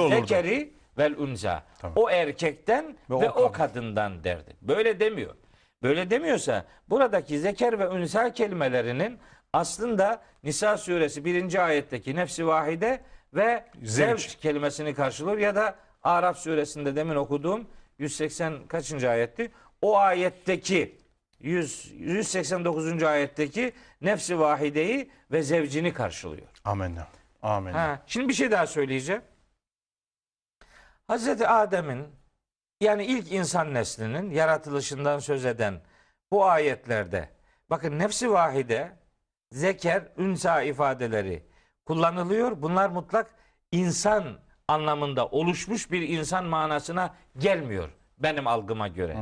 [0.00, 0.14] olurdu.
[0.14, 1.62] zekeri vel unza.
[1.80, 1.96] Tamam.
[1.96, 4.56] O erkekten ve, Ve o o, kadından derdi.
[4.62, 5.34] Böyle demiyor.
[5.82, 9.18] Böyle demiyorsa buradaki zeker ve unsa kelimelerinin
[9.52, 11.66] aslında Nisa suresi 1.
[11.66, 13.00] ayetteki nefsi vahide
[13.34, 17.66] ve zevç kelimesini karşılıyor ya da Araf suresinde demin okuduğum
[17.98, 19.52] 180 kaçıncı ayetti?
[19.82, 20.98] O ayetteki
[21.40, 23.02] 100, 189.
[23.02, 26.46] ayetteki nefsi vahideyi ve zevcini karşılıyor.
[26.64, 27.06] Amenna.
[27.42, 27.82] Amenna.
[27.82, 29.22] Ha, şimdi bir şey daha söyleyeceğim.
[31.06, 32.08] Hazreti Adem'in
[32.80, 35.80] yani ilk insan neslinin yaratılışından söz eden
[36.30, 37.28] bu ayetlerde
[37.70, 38.92] bakın nefsi vahide,
[39.52, 41.49] zeker, ünsa ifadeleri
[41.90, 42.62] kullanılıyor.
[42.62, 43.30] Bunlar mutlak
[43.72, 44.24] insan
[44.68, 49.16] anlamında oluşmuş bir insan manasına gelmiyor benim algıma göre.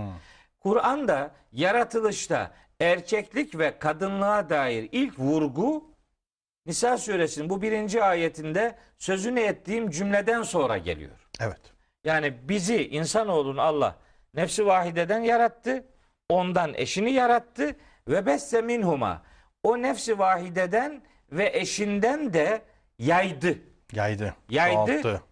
[0.60, 2.50] Kur'an'da yaratılışta
[2.80, 5.84] erkeklik ve kadınlığa dair ilk vurgu
[6.66, 11.28] Nisa suresinin bu birinci ayetinde sözünü ettiğim cümleden sonra geliyor.
[11.40, 11.60] Evet.
[12.04, 13.96] Yani bizi insanoğlunu Allah
[14.34, 15.84] nefsi vahideden yarattı.
[16.28, 17.76] Ondan eşini yarattı
[18.08, 19.22] ve besse minhuma.
[19.62, 22.62] O nefsi vahideden ve eşinden de
[22.98, 23.58] yaydı.
[23.92, 24.34] Yaydı.
[24.50, 25.02] Yaydı.
[25.02, 25.22] çoğalttı.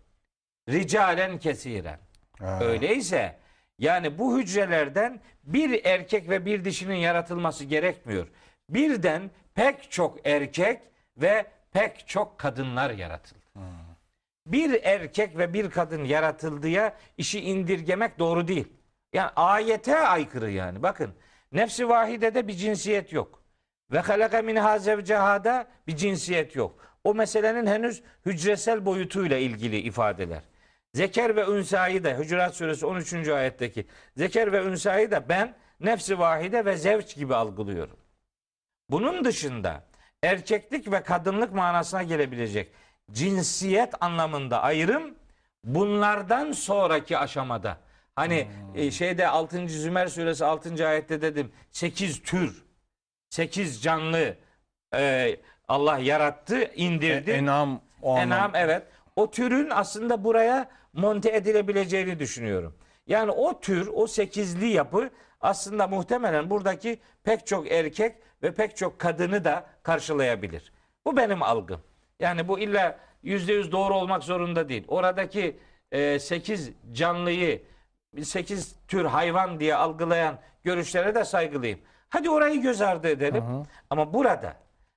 [0.69, 1.99] Ricalen kesiren.
[2.39, 2.59] Ha.
[2.63, 3.37] Öyleyse
[3.79, 8.29] yani bu hücrelerden bir erkek ve bir dişinin yaratılması gerekmiyor.
[8.69, 10.81] Birden pek çok erkek
[11.17, 13.47] ve pek çok kadınlar yaratıldı.
[14.47, 18.69] Bir erkek ve bir kadın yaratıldıya işi indirgemek doğru değil.
[19.13, 20.83] Yani ayete aykırı yani.
[20.83, 21.15] Bakın
[21.53, 23.43] nefsi vahidede bir cinsiyet yok.
[23.93, 26.87] Ve halaka minha zevcehada bir cinsiyet yok.
[27.05, 30.43] O meselenin henüz hücresel boyutuyla ilgili ifadeler.
[30.95, 33.29] Zeker ve ünsayı da Hucurat Suresi 13.
[33.29, 37.97] ayetteki zeker ve ünsayı da ben nefsi vahide ve zevç gibi algılıyorum.
[38.91, 39.85] Bunun dışında
[40.23, 42.73] erkeklik ve kadınlık manasına gelebilecek
[43.13, 45.15] cinsiyet anlamında ayrım
[45.65, 47.79] bunlardan sonraki aşamada.
[48.15, 49.69] Hani e, şeyde 6.
[49.69, 50.89] Zümer suresi 6.
[50.89, 52.66] ayette dedim 8 tür
[53.37, 54.37] 8 canlı
[54.95, 55.37] e,
[55.69, 57.31] Allah yarattı, indirdi.
[57.31, 58.83] E- Enam o Enam anlam- evet.
[59.17, 62.77] O türün aslında buraya monte edilebileceğini düşünüyorum.
[63.07, 65.11] Yani o tür, o sekizli yapı
[65.41, 70.73] aslında muhtemelen buradaki pek çok erkek ve pek çok kadını da karşılayabilir.
[71.05, 71.81] Bu benim algım.
[72.21, 74.85] Yani bu illa yüzde yüz doğru olmak zorunda değil.
[74.89, 75.57] Oradaki
[75.93, 77.63] e, sekiz canlıyı,
[78.23, 81.79] sekiz tür hayvan diye algılayan görüşlere de saygılıyım.
[82.17, 83.45] Hadi orayı göz ardı edelim.
[83.91, 84.57] Ama burada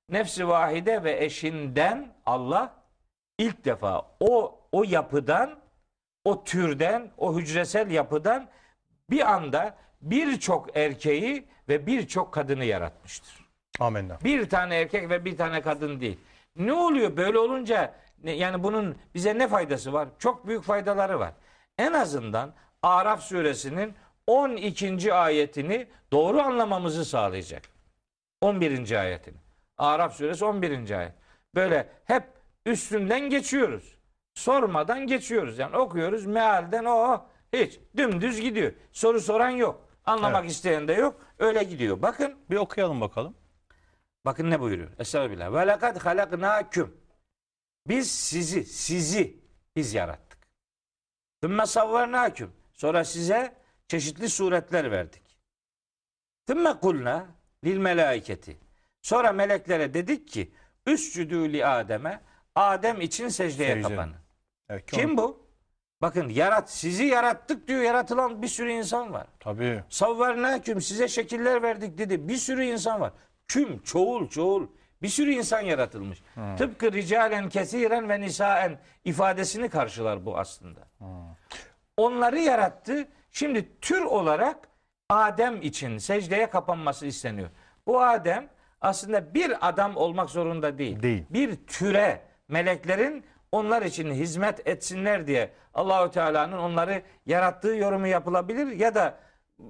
[0.09, 2.73] nefsi vahide ve eşinden Allah
[3.37, 5.59] ilk defa o o yapıdan,
[6.23, 8.47] o türden, o hücresel yapıdan
[9.09, 13.45] bir anda birçok erkeği ve birçok kadını yaratmıştır.
[13.79, 14.17] Amenna.
[14.23, 16.19] Bir tane erkek ve bir tane kadın değil.
[16.55, 20.07] Ne oluyor böyle olunca yani bunun bize ne faydası var?
[20.19, 21.33] Çok büyük faydaları var.
[21.77, 22.53] En azından
[22.83, 23.93] Araf suresinin
[24.29, 25.13] 12.
[25.13, 27.63] ayetini doğru anlamamızı sağlayacak.
[28.41, 28.91] 11.
[28.91, 29.37] ayetini.
[29.77, 30.91] Araf suresi 11.
[30.91, 31.13] ayet.
[31.55, 32.23] Böyle hep
[32.65, 33.95] üstünden geçiyoruz.
[34.33, 35.59] Sormadan geçiyoruz.
[35.59, 38.73] Yani okuyoruz mealden o hiç dümdüz gidiyor.
[38.91, 39.89] Soru soran yok.
[40.05, 40.51] Anlamak Evet.
[40.51, 41.21] isteyen de yok.
[41.39, 42.01] Öyle gidiyor.
[42.01, 43.35] Bakın Bir okuyalım bakalım.
[44.25, 44.89] Bakın ne buyuruyor?
[44.99, 45.53] Estağfirullah.
[45.53, 46.97] Ve lekad halaknâküm.
[47.87, 49.39] Biz sizi, sizi
[49.75, 50.39] biz yarattık.
[51.41, 52.51] Thümme savvarnâküm.
[52.73, 53.59] Sonra size
[53.93, 55.37] çeşitli suretler verdik.
[56.47, 57.25] Thümme kulna
[57.63, 58.57] lil melaiketi.
[59.01, 60.51] Sonra meleklere dedik ki
[60.87, 62.21] üscüdü li Adem'e
[62.55, 63.81] Adem için secdeye Secde.
[63.89, 64.15] kapanın.
[64.69, 65.49] Evet, ki Kim onu- bu?
[66.01, 67.81] Bakın yarat sizi yarattık diyor.
[67.81, 69.27] Yaratılan bir sürü insan var.
[69.39, 69.83] Tabii.
[69.89, 72.27] Savvarnâküm size şekiller verdik dedi.
[72.27, 73.13] Bir sürü insan var.
[73.47, 74.67] Küm, çoğul, çoğul.
[75.01, 76.21] Bir sürü insan yaratılmış.
[76.57, 80.87] Tıpkı ricalen kesiren ve nisaen ifadesini karşılar bu aslında.
[81.97, 83.07] Onları yarattı.
[83.39, 84.57] Şimdi tür olarak
[85.09, 87.49] Adem için secdeye kapanması isteniyor.
[87.87, 88.49] Bu Adem
[88.81, 91.03] aslında bir adam olmak zorunda değil.
[91.03, 91.25] Değil.
[91.29, 98.95] Bir türe meleklerin onlar için hizmet etsinler diye Allahü Teala'nın onları yarattığı yorumu yapılabilir ya
[98.95, 99.17] da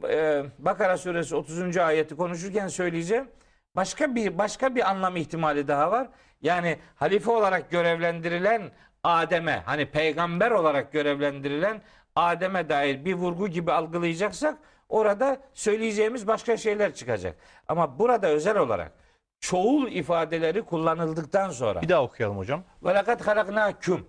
[0.09, 1.77] e, Bakara suresi 30.
[1.77, 3.27] ayeti konuşurken söyleyeceğim.
[3.75, 6.07] Başka bir başka bir anlam ihtimali daha var.
[6.41, 8.71] Yani halife olarak görevlendirilen
[9.03, 11.81] Adem'e hani peygamber olarak görevlendirilen
[12.19, 14.57] Adem'e dair bir vurgu gibi algılayacaksak
[14.89, 17.35] orada söyleyeceğimiz başka şeyler çıkacak.
[17.67, 18.91] Ama burada özel olarak
[19.39, 22.63] çoğul ifadeleri kullanıldıktan sonra Bir daha okuyalım hocam.
[22.83, 24.05] ve lekad halaknâküm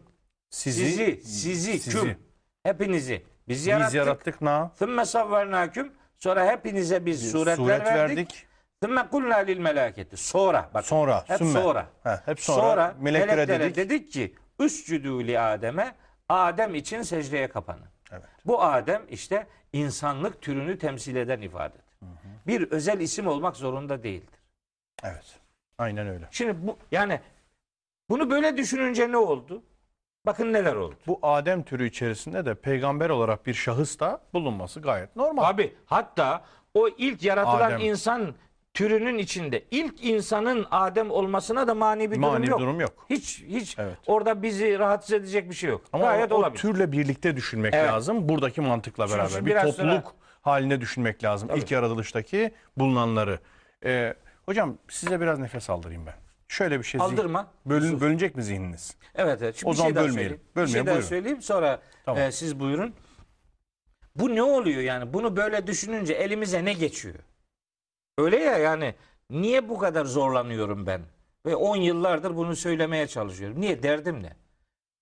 [0.51, 1.99] Sizi, sizi, sizi, sizi.
[2.01, 2.19] küm
[2.63, 3.95] hepinizi biz biz yarattık.
[3.95, 8.17] yarattık, na Thümme savvarnâküm sonra hepinize biz suretler suret verdik.
[8.19, 8.47] verdik.
[8.83, 10.17] Thümme kulnâ lil melâketi.
[10.17, 10.85] Sonra bak.
[10.87, 11.53] Sonra, Hep sümme.
[11.63, 11.87] sonra.
[12.05, 13.77] Ha, hep sonra, meleklere, dedik.
[13.77, 15.95] dedik ki Üscüdü li Adem'e
[16.29, 17.87] Adem için secdeye kapanın.
[18.13, 18.23] Evet.
[18.47, 21.85] Bu Adem işte insanlık türünü temsil eden ifadedir.
[22.47, 24.41] Bir özel isim olmak zorunda değildir.
[25.05, 25.39] Evet.
[25.79, 26.29] Aynen öyle.
[26.31, 27.21] Şimdi bu yani
[28.09, 29.63] bunu böyle düşününce ne oldu?
[30.27, 30.95] Bakın neler oldu.
[31.07, 35.51] Bu Adem türü içerisinde de peygamber olarak bir şahıs da bulunması gayet normal.
[35.51, 36.45] Abi hatta
[36.75, 37.81] o ilk yaratılan Adem.
[37.81, 38.35] insan
[38.75, 42.61] türünün içinde ilk insanın Adem olmasına da mani bir Mani durum bir yok.
[42.61, 43.07] durum yok.
[43.11, 43.97] Hiç hiç Evet.
[44.07, 45.85] orada bizi rahatsız edecek bir şey yok.
[45.93, 46.61] Ama Gayet o, o olabilir.
[46.61, 47.89] türle birlikte düşünmek Evet.
[47.89, 48.29] lazım.
[48.29, 49.47] Buradaki mantıkla Şimdi beraber.
[49.47, 51.49] Bir topluluk sonra- haline düşünmek lazım.
[51.49, 51.59] Tabii.
[51.59, 53.39] İlk yaratılıştaki bulunanları.
[53.85, 54.15] Ee,
[54.47, 56.15] hocam size biraz nefes aldırayım ben.
[56.49, 57.01] Şöyle bir şey.
[57.01, 57.47] Aldırma.
[57.67, 58.97] Bölün, bölünecek mi zihniniz?
[59.15, 59.57] Evet evet.
[59.57, 60.31] Şimdi O bir zaman şey daha bölmeyelim.
[60.31, 60.51] söyleyeyim.
[60.51, 61.09] bir Bölmeyelim, şey daha buyurun.
[61.09, 62.23] söyleyeyim sonra Tamam.
[62.23, 62.95] e, siz buyurun.
[64.17, 65.13] Bu ne oluyor yani?
[65.13, 67.15] Bunu böyle düşününce elimize ne geçiyor?
[68.21, 68.95] Öyle ya yani
[69.31, 71.03] niye bu kadar zorlanıyorum ben?
[71.47, 73.61] Ve 10 yıllardır bunu söylemeye çalışıyorum.
[73.61, 73.83] Niye?
[73.83, 74.37] Derdim ne?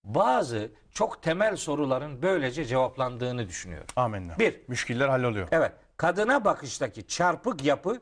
[0.04, 3.86] Bazı çok temel soruların böylece cevaplandığını düşünüyorum.
[3.96, 4.38] Amenna.
[4.38, 4.60] Bir.
[4.68, 5.48] Müşkiller halloluyor.
[5.50, 5.72] Evet.
[5.96, 8.00] Kadına bakıştaki çarpık yapı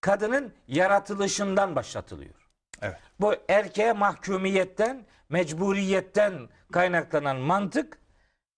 [0.00, 2.48] kadının yaratılışından başlatılıyor.
[2.82, 2.96] Evet.
[3.20, 7.98] Bu erkeğe mahkumiyetten, mecburiyetten kaynaklanan mantık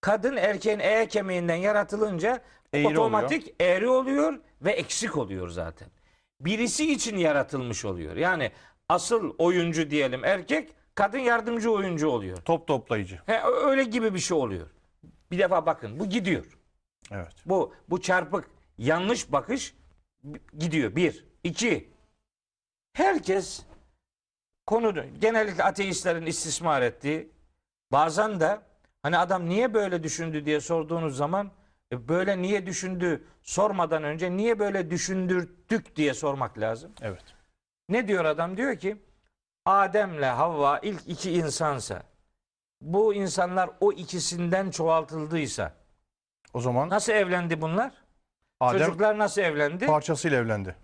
[0.00, 2.42] kadın erkeğin eğe kemiğinden yaratılınca
[2.74, 5.88] Eğri otomatik eğri oluyor ve eksik oluyor zaten.
[6.40, 8.16] Birisi için yaratılmış oluyor.
[8.16, 8.52] Yani
[8.88, 12.36] asıl oyuncu diyelim erkek, kadın yardımcı oyuncu oluyor.
[12.36, 13.20] Top toplayıcı.
[13.26, 14.66] He, öyle gibi bir şey oluyor.
[15.30, 16.58] Bir defa bakın bu gidiyor.
[17.10, 17.32] Evet.
[17.46, 19.74] Bu bu çarpık yanlış bakış
[20.58, 20.96] gidiyor.
[20.96, 21.24] Bir.
[21.44, 21.94] iki.
[22.92, 23.62] Herkes
[24.66, 27.30] konuda genellikle ateistlerin istismar ettiği
[27.92, 28.60] bazen de
[29.02, 31.50] hani adam niye böyle düşündü diye sorduğunuz zaman
[32.08, 36.92] böyle niye düşündü sormadan önce niye böyle düşündürttük diye sormak lazım.
[37.02, 37.24] Evet.
[37.88, 38.56] Ne diyor adam?
[38.56, 38.96] Diyor ki
[39.66, 42.02] Adem'le Havva ilk iki insansa
[42.80, 45.72] bu insanlar o ikisinden çoğaltıldıysa
[46.54, 47.92] O zaman nasıl evlendi bunlar?
[48.60, 49.86] Adem Çocuklar nasıl evlendi?
[49.86, 50.76] parçasıyla evlendi.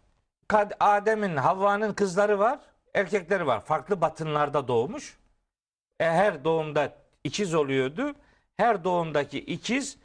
[0.49, 2.59] Kad- Adem'in, Havva'nın kızları var,
[2.94, 3.61] erkekleri var.
[3.61, 5.18] Farklı batınlarda doğmuş.
[6.01, 6.92] E, her doğumda
[7.25, 8.14] ikiz oluyordu.
[8.57, 9.96] Her doğumdaki ikiz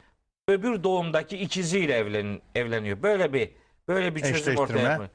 [0.48, 3.02] öbür doğumdaki ikiziyle evlen, evleniyor.
[3.02, 3.50] Böyle bir
[3.88, 5.08] böyle bir çözüm ortaya yapıyor.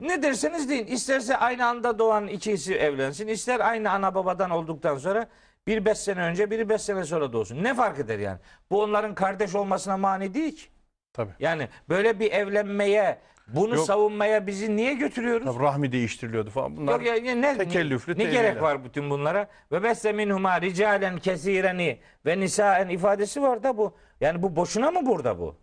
[0.00, 0.86] Ne derseniz deyin.
[0.86, 3.28] İsterse aynı anda doğan ikisi evlensin.
[3.28, 5.28] ister aynı ana babadan olduktan sonra
[5.66, 7.64] biri beş sene önce biri beş sene sonra doğsun.
[7.64, 8.38] Ne fark eder yani?
[8.70, 10.66] Bu onların kardeş olmasına mani değil ki.
[11.12, 11.32] Tabii.
[11.40, 13.86] Yani böyle bir evlenmeye, bunu Yok.
[13.86, 15.46] savunmaya bizi niye götürüyoruz?
[15.46, 16.76] Tabii rahmi değiştiriliyordu falan.
[16.76, 18.42] Bunlar Yok ya, ya ne, tekellüflü ne teoriler.
[18.42, 19.48] gerek var bütün bunlara?
[19.72, 23.94] Ve besse minhuma ricalen kesireni ve nisaen ifadesi var da bu.
[24.20, 25.56] Yani bu boşuna mı burada bu?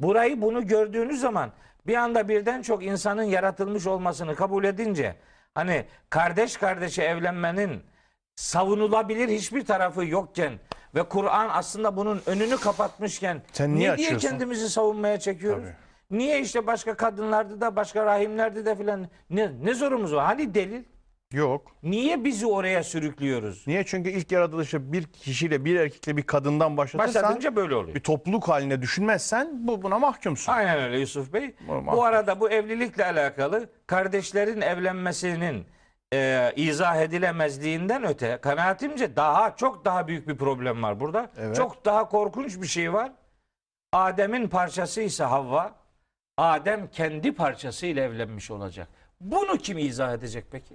[0.00, 1.50] Burayı bunu gördüğünüz zaman
[1.86, 5.16] bir anda birden çok insanın yaratılmış olmasını kabul edince
[5.54, 7.82] hani kardeş kardeşe evlenmenin
[8.36, 10.52] savunulabilir hiçbir tarafı yokken
[10.94, 14.28] ve Kur'an aslında bunun önünü kapatmışken Sen niye niye açıyorsun?
[14.28, 15.62] kendimizi savunmaya çekiyoruz?
[15.64, 16.18] Tabii.
[16.18, 20.24] Niye işte başka kadınlarda da başka rahimlerde de filan ne, ne zorumuz var?
[20.24, 20.84] Hani delil?
[21.32, 21.72] Yok.
[21.82, 23.66] Niye bizi oraya sürüklüyoruz?
[23.66, 23.84] Niye?
[23.86, 27.94] Çünkü ilk yaratılışı bir kişiyle, bir erkekle, bir kadından başlatırsan Başlatınca böyle oluyor.
[27.94, 30.52] bir topluluk haline düşünmezsen bu buna mahkumsun.
[30.52, 31.54] Aynen öyle Yusuf Bey.
[31.66, 31.92] Normal.
[31.96, 35.66] Bu arada bu evlilikle alakalı kardeşlerin evlenmesinin
[36.12, 41.30] e, izah edilemezliğinden öte kanaatimce daha çok daha büyük bir problem var burada.
[41.38, 41.56] Evet.
[41.56, 43.12] Çok daha korkunç bir şey var.
[43.92, 45.74] Adem'in parçası ise Havva.
[46.36, 48.88] Adem kendi parçasıyla evlenmiş olacak.
[49.20, 50.74] Bunu kim izah edecek peki?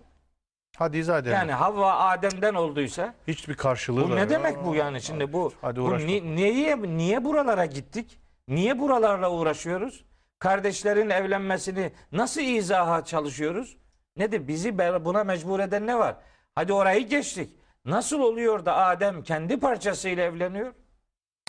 [0.77, 1.35] Hadi izah edelim.
[1.35, 4.29] Yani Havva Adem'den olduysa Hiçbir karşılığı bu da ne yok.
[4.29, 5.53] demek bu yani şimdi bu?
[5.61, 6.07] Hadi bu uğraşma.
[6.07, 8.19] ni- niye niye buralara gittik?
[8.47, 10.05] Niye buralarla uğraşıyoruz?
[10.39, 13.77] Kardeşlerin evlenmesini nasıl izaha çalışıyoruz?
[14.17, 14.47] Nedir?
[14.47, 16.15] Bizi be- buna mecbur eden ne var?
[16.55, 17.55] Hadi orayı geçtik.
[17.85, 20.73] Nasıl oluyor da Adem kendi parçasıyla evleniyor?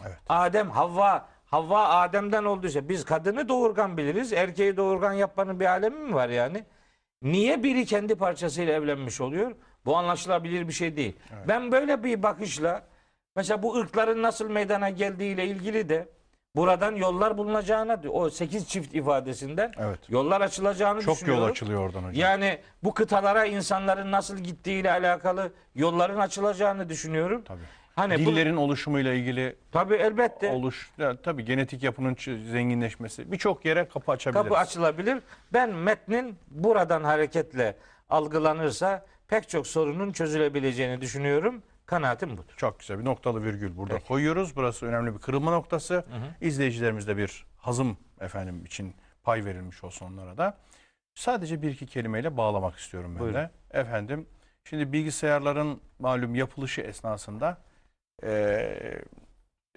[0.06, 0.18] Evet.
[0.28, 4.32] Adem Havva Havva Adem'den olduysa biz kadını doğurgan biliriz.
[4.32, 6.64] Erkeği doğurgan yapmanın bir alemi mi var yani?
[7.22, 9.52] Niye biri kendi parçasıyla evlenmiş oluyor?
[9.84, 11.16] Bu anlaşılabilir bir şey değil.
[11.48, 12.82] Ben böyle bir bakışla
[13.36, 16.08] mesela bu ırkların nasıl meydana geldiğiyle ilgili de
[16.56, 19.98] buradan yollar bulunacağına o 8 çift ifadesinden Evet.
[20.08, 21.50] yollar açılacağını Çok yol düşünüyorum.
[21.50, 22.14] açılıyor oradan hocam.
[22.14, 27.42] Yani bu kıtalara insanların nasıl gittiğiyle alakalı yolların açılacağını düşünüyorum.
[27.44, 27.60] Tabii.
[27.96, 32.16] Hani bu, Dillerin oluşumuyla ilgili tabii elbette oluş, ya, tabii genetik yapının
[32.50, 34.48] zenginleşmesi birçok yere kapı açabiliriz.
[34.48, 35.18] kapı açılabilir.
[35.52, 37.76] Ben metnin buradan hareketle
[38.10, 41.62] algılanırsa pek çok sorunun çözülebileceğini düşünüyorum.
[41.86, 42.54] Kanaatim budur.
[42.56, 44.06] Çok güzel bir noktalı virgül burada Peki.
[44.06, 44.56] koyuyoruz.
[44.56, 46.04] Burası önemli bir kırılma noktası.
[46.40, 50.58] İzleyicilerimiz de bir hazım efendim için pay verilmiş olsun onlara da.
[51.14, 53.34] Sadece bir iki kelimeyle bağlamak istiyorum ben Buyurun.
[53.34, 53.50] de.
[53.70, 54.26] Efendim
[54.64, 57.58] Şimdi bilgisayarların malum yapılışı esnasında
[58.22, 59.02] e,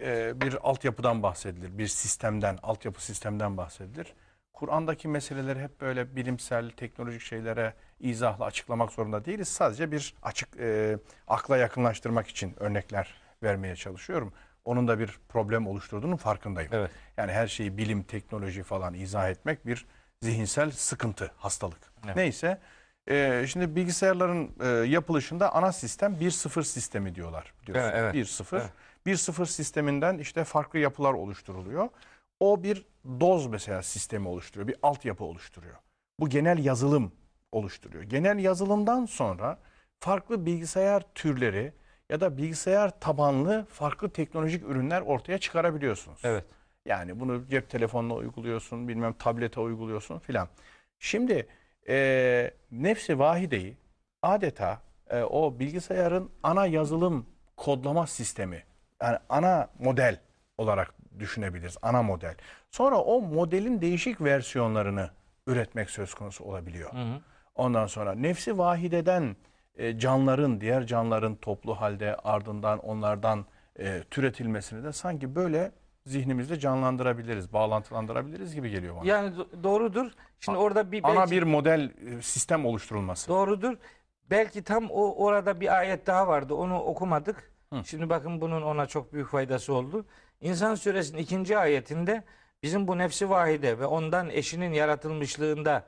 [0.01, 1.77] e, bir altyapıdan bahsedilir.
[1.77, 4.13] Bir sistemden, altyapı sistemden bahsedilir.
[4.53, 9.47] Kur'an'daki meseleleri hep böyle bilimsel, teknolojik şeylere izahla açıklamak zorunda değiliz.
[9.47, 14.33] Sadece bir açık e, akla yakınlaştırmak için örnekler vermeye çalışıyorum.
[14.65, 16.71] Onun da bir problem oluşturduğunun farkındayım.
[16.73, 16.91] Evet.
[17.17, 19.85] Yani her şeyi bilim, teknoloji falan izah etmek bir
[20.21, 21.93] zihinsel sıkıntı, hastalık.
[22.05, 22.15] Evet.
[22.15, 22.59] Neyse,
[23.09, 27.53] e, şimdi bilgisayarların e, yapılışında ana sistem 1-0 sistemi diyorlar.
[27.61, 27.91] biliyorsun.
[27.95, 28.27] Evet, evet.
[28.27, 28.57] 1-0.
[28.57, 28.71] Evet.
[29.05, 31.89] 1-0 sisteminden işte farklı yapılar oluşturuluyor.
[32.39, 32.85] O bir
[33.19, 35.75] doz mesela sistemi oluşturuyor, bir altyapı oluşturuyor.
[36.19, 37.11] Bu genel yazılım
[37.51, 38.03] oluşturuyor.
[38.03, 39.59] Genel yazılımdan sonra
[39.99, 41.73] farklı bilgisayar türleri
[42.09, 46.19] ya da bilgisayar tabanlı farklı teknolojik ürünler ortaya çıkarabiliyorsunuz.
[46.23, 46.45] Evet.
[46.85, 50.47] Yani bunu cep telefonuna uyguluyorsun, bilmem tablete uyguluyorsun filan.
[50.99, 51.47] Şimdi
[51.89, 53.77] e, nefsi vahideyi
[54.21, 57.25] adeta e, o bilgisayarın ana yazılım
[57.57, 58.63] kodlama sistemi,
[59.01, 60.19] yani ana model
[60.57, 61.77] olarak düşünebiliriz.
[61.81, 62.35] Ana model.
[62.71, 65.09] Sonra o modelin değişik versiyonlarını
[65.47, 66.93] üretmek söz konusu olabiliyor.
[66.93, 67.21] Hı hı.
[67.55, 69.35] Ondan sonra nefsi vahideden
[69.75, 73.45] e, canların, diğer canların toplu halde ardından onlardan
[73.79, 75.71] e, türetilmesini de sanki böyle
[76.15, 79.05] zihnimizde canlandırabiliriz, bağlantılandırabiliriz gibi geliyor bana.
[79.07, 80.11] Yani do- doğrudur.
[80.39, 83.27] Şimdi orada bir Ana belki- bir model e, sistem oluşturulması.
[83.27, 83.77] Doğrudur.
[84.29, 86.53] Belki tam o orada bir ayet daha vardı.
[86.53, 87.51] Onu okumadık.
[87.85, 90.05] Şimdi bakın bunun ona çok büyük faydası oldu.
[90.41, 92.23] İnsan suresinin ikinci ayetinde
[92.63, 95.83] bizim bu nefsi vahide ve ondan eşinin yaratılmışlığında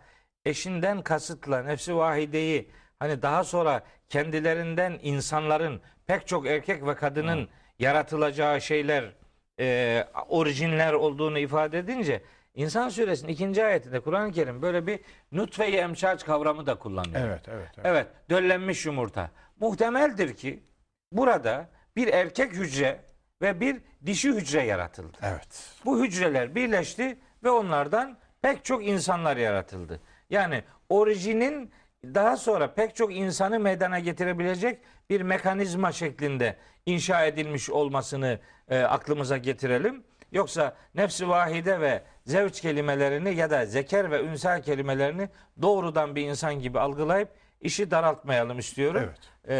[0.45, 7.47] eşinden kasıtla nefsi vahideyi hani daha sonra kendilerinden insanların pek çok erkek ve kadının
[7.79, 9.13] yaratılacağı şeyler
[9.59, 12.21] e, orijinler olduğunu ifade edince
[12.57, 14.99] İnsan suresinin ikinci ayetinde Kur'an-ı Kerim böyle bir
[15.31, 17.27] nutfe-i emşaç kavramı da kullanıyor.
[17.27, 17.85] Evet, evet, evet.
[17.85, 19.31] Evet, döllenmiş yumurta.
[19.59, 20.63] Muhtemeldir ki
[21.11, 22.99] burada bir erkek hücre
[23.41, 25.17] ve bir dişi hücre yaratıldı.
[25.21, 25.73] Evet.
[25.85, 29.99] Bu hücreler birleşti ve onlardan pek çok insanlar yaratıldı.
[30.29, 31.71] Yani orijinin
[32.03, 38.39] daha sonra pek çok insanı meydana getirebilecek bir mekanizma şeklinde inşa edilmiş olmasını
[38.69, 40.03] e, aklımıza getirelim.
[40.31, 45.29] Yoksa nefsi vahide ve zevç kelimelerini ya da zeker ve ünsal kelimelerini
[45.61, 47.29] doğrudan bir insan gibi algılayıp
[47.61, 49.03] işi daraltmayalım istiyorum.
[49.05, 49.19] Evet.
[49.47, 49.55] Ee,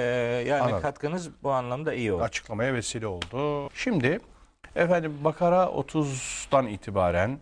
[0.48, 0.82] yani Anladım.
[0.82, 2.24] katkınız bu anlamda iyi oldu.
[2.24, 3.70] Açıklamaya vesile oldu.
[3.74, 4.20] Şimdi
[4.76, 7.40] efendim Bakara 30'dan itibaren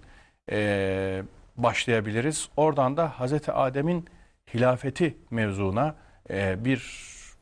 [0.51, 1.23] e,
[1.57, 2.49] başlayabiliriz.
[2.57, 4.05] Oradan da Hazreti Adem'in
[4.53, 5.95] hilafeti mevzuna
[6.29, 6.79] e, bir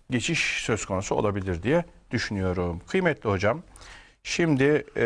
[0.09, 2.81] geçiş söz konusu olabilir diye düşünüyorum.
[2.87, 3.61] Kıymetli hocam,
[4.23, 5.05] şimdi e,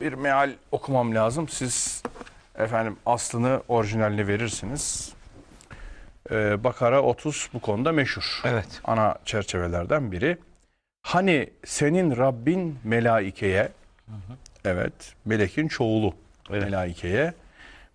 [0.00, 1.48] bir meal okumam lazım.
[1.48, 2.02] Siz
[2.58, 5.12] efendim aslını, orijinalini verirsiniz.
[6.30, 8.80] E, Bakara 30 bu konuda meşhur Evet.
[8.84, 10.38] ana çerçevelerden biri.
[11.02, 13.68] Hani senin Rabbin melaikeye,
[14.64, 14.92] evet
[15.24, 16.14] melekin çoğulu
[16.50, 16.62] Evet.
[16.62, 17.32] melaikeye,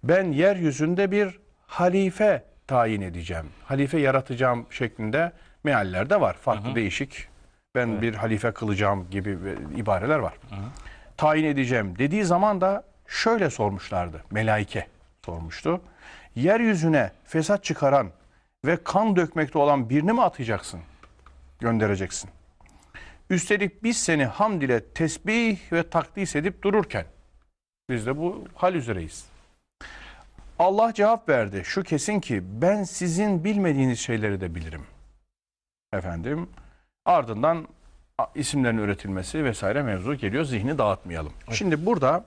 [0.03, 3.45] ben yeryüzünde bir halife tayin edeceğim.
[3.63, 5.31] Halife yaratacağım şeklinde
[5.67, 6.33] mealler de var.
[6.33, 7.27] Farklı değişik.
[7.75, 9.37] Ben bir halife kılacağım gibi
[9.75, 10.33] ibareler var.
[11.17, 14.23] Tayin edeceğim dediği zaman da şöyle sormuşlardı.
[14.31, 14.87] Melaike
[15.25, 15.81] sormuştu.
[16.35, 18.07] Yeryüzüne fesat çıkaran
[18.65, 20.79] ve kan dökmekte olan birini mi atacaksın?
[21.59, 22.29] Göndereceksin.
[23.29, 27.05] Üstelik biz seni hamd ile tesbih ve takdis edip dururken
[27.89, 29.25] biz de bu hal üzereyiz.
[30.59, 31.61] Allah cevap verdi.
[31.65, 34.81] Şu kesin ki ben sizin bilmediğiniz şeyleri de bilirim.
[35.93, 36.49] Efendim
[37.05, 37.67] ardından
[38.35, 40.43] isimlerin üretilmesi vesaire mevzu geliyor.
[40.43, 41.33] Zihni dağıtmayalım.
[41.51, 42.25] Şimdi burada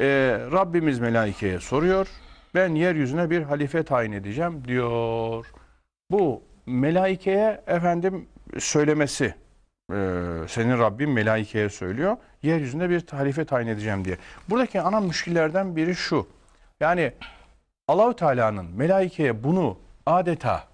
[0.00, 0.06] e,
[0.52, 2.08] Rabbimiz melaikeye soruyor.
[2.54, 5.46] Ben yeryüzüne bir halife tayin edeceğim diyor.
[6.10, 8.28] Bu melaikeye efendim
[8.58, 9.34] söylemesi
[9.92, 9.96] e,
[10.48, 12.16] senin Rabbin melaikeye söylüyor.
[12.42, 14.16] Yeryüzünde bir halife tayin edeceğim diye.
[14.48, 16.26] Buradaki ana müşkillerden biri şu.
[16.80, 17.12] Yani
[17.88, 20.73] Allahü Teala'nın melaikeye bunu adeta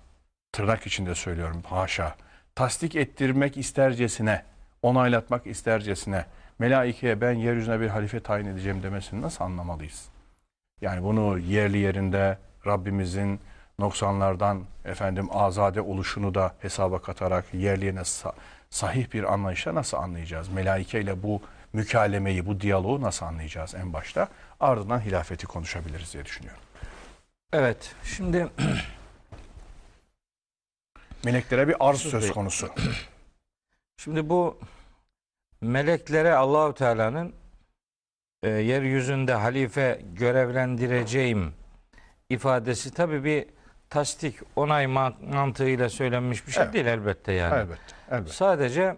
[0.53, 2.15] tırnak içinde söylüyorum haşa
[2.55, 4.43] tasdik ettirmek istercesine
[4.83, 6.25] onaylatmak istercesine
[6.59, 10.09] melaikeye ben yeryüzüne bir halife tayin edeceğim demesini nasıl anlamalıyız?
[10.81, 13.41] Yani bunu yerli yerinde Rabbimizin
[13.79, 18.33] noksanlardan efendim azade oluşunu da hesaba katarak yerliğine sa-
[18.71, 20.49] sahih bir anlayışla nasıl anlayacağız?
[20.49, 24.29] Melaike ile bu mükalemeyi, bu diyaloğu nasıl anlayacağız en başta?
[24.61, 26.61] Ardından hilafeti konuşabiliriz diye düşünüyorum.
[27.53, 27.95] Evet.
[28.05, 28.47] Şimdi
[31.25, 32.69] Meleklere bir arz söz konusu.
[33.97, 34.59] Şimdi bu
[35.61, 37.33] meleklere Allahu Teala'nın
[38.43, 41.53] e, yeryüzünde halife görevlendireceğim
[42.31, 43.47] ifadesi tabii bir
[43.91, 46.75] tasdik, onay man- mantığıyla söylenmiş bir şey Evet.
[46.75, 47.55] değil elbette yani.
[47.55, 47.95] Elbette.
[48.11, 48.33] Elbette.
[48.33, 48.97] Sadece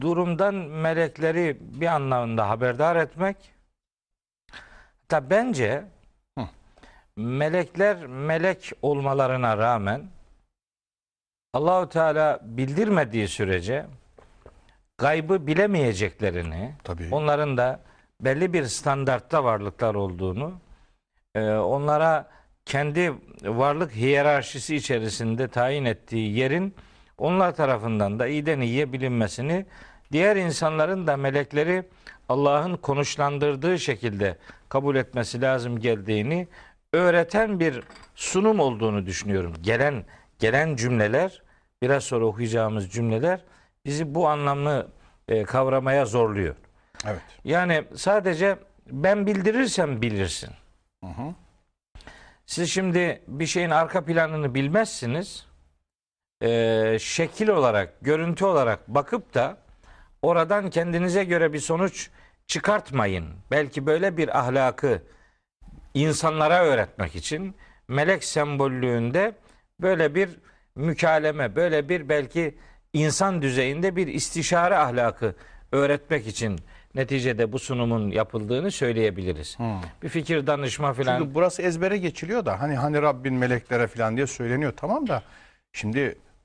[0.00, 3.36] durumdan melekleri bir anlamda haberdar etmek.
[5.02, 5.84] Hatta bence
[6.38, 6.44] Hı.
[7.16, 10.02] melekler melek olmalarına rağmen
[11.58, 13.86] Allahu Teala bildirmediği sürece
[14.98, 17.08] gaybı bilemeyeceklerini, Tabii.
[17.10, 17.80] onların da
[18.20, 20.52] belli bir standartta varlıklar olduğunu,
[21.34, 22.28] e, onlara
[22.64, 23.12] kendi
[23.44, 26.74] varlık hiyerarşisi içerisinde tayin ettiği yerin
[27.18, 29.66] onlar tarafından da iyiden iyiye bilinmesini,
[30.12, 31.84] diğer insanların da melekleri
[32.28, 34.36] Allah'ın konuşlandırdığı şekilde
[34.68, 36.48] kabul etmesi lazım geldiğini
[36.92, 37.82] öğreten bir
[38.14, 39.54] sunum olduğunu düşünüyorum.
[39.62, 40.04] Gelen
[40.38, 41.47] gelen cümleler,
[41.82, 43.40] biraz sonra okuyacağımız cümleler
[43.84, 44.86] bizi bu anlamı
[45.28, 46.54] e, kavramaya zorluyor.
[47.04, 47.22] Evet.
[47.44, 50.50] Yani sadece ben bildirirsem bilirsin.
[51.04, 51.34] Hı hı.
[52.46, 55.48] Siz şimdi bir şeyin arka planını bilmezsiniz.
[56.42, 59.56] Ee, şekil olarak, görüntü olarak bakıp da
[60.22, 62.10] oradan kendinize göre bir sonuç
[62.46, 63.26] çıkartmayın.
[63.50, 65.02] Belki böyle bir ahlakı
[65.94, 67.56] insanlara öğretmek için
[67.88, 69.34] melek sembollüğünde
[69.80, 70.30] böyle bir
[70.78, 72.54] mükaleme, böyle bir belki
[72.92, 75.34] insan düzeyinde bir istişare ahlakı
[75.72, 76.60] öğretmek için
[76.94, 79.58] neticede bu sunumun yapıldığını söyleyebiliriz.
[80.02, 81.18] Bir fikir danışma filan.
[81.18, 85.22] Çünkü burası ezbere geçiliyor da hani hani Rabbin meleklere falan diye söyleniyor tamam da
[85.72, 86.00] şimdi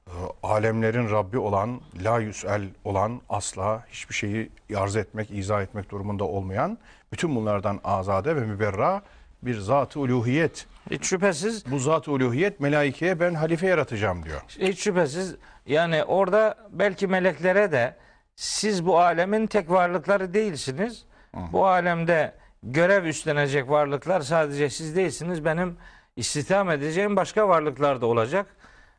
[0.08, 0.14] e,
[0.44, 6.78] alemlerin Rabbi olan, la yüsel olan, asla hiçbir şeyi arz etmek, izah etmek durumunda olmayan,
[7.12, 9.02] bütün bunlardan azade ve müberra
[9.46, 10.66] bir zat-ı uluhiyet.
[10.92, 14.42] Hiç şüphesiz Bu zat-ı uluhiyet melaikeye ben halife yaratacağım diyor.
[14.60, 15.36] hiç şüphesiz
[15.66, 17.96] yani orada belki meleklere de
[18.36, 21.06] siz bu alemin tek varlıkları değilsiniz.
[21.34, 22.34] Bu alemde
[22.64, 25.46] görev üstlenecek varlıklar sadece siz değilsiniz.
[25.46, 25.78] Benim
[26.16, 28.46] istihdam edeceğim başka varlıklar da olacak.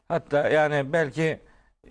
[0.08, 1.40] Hatta yani belki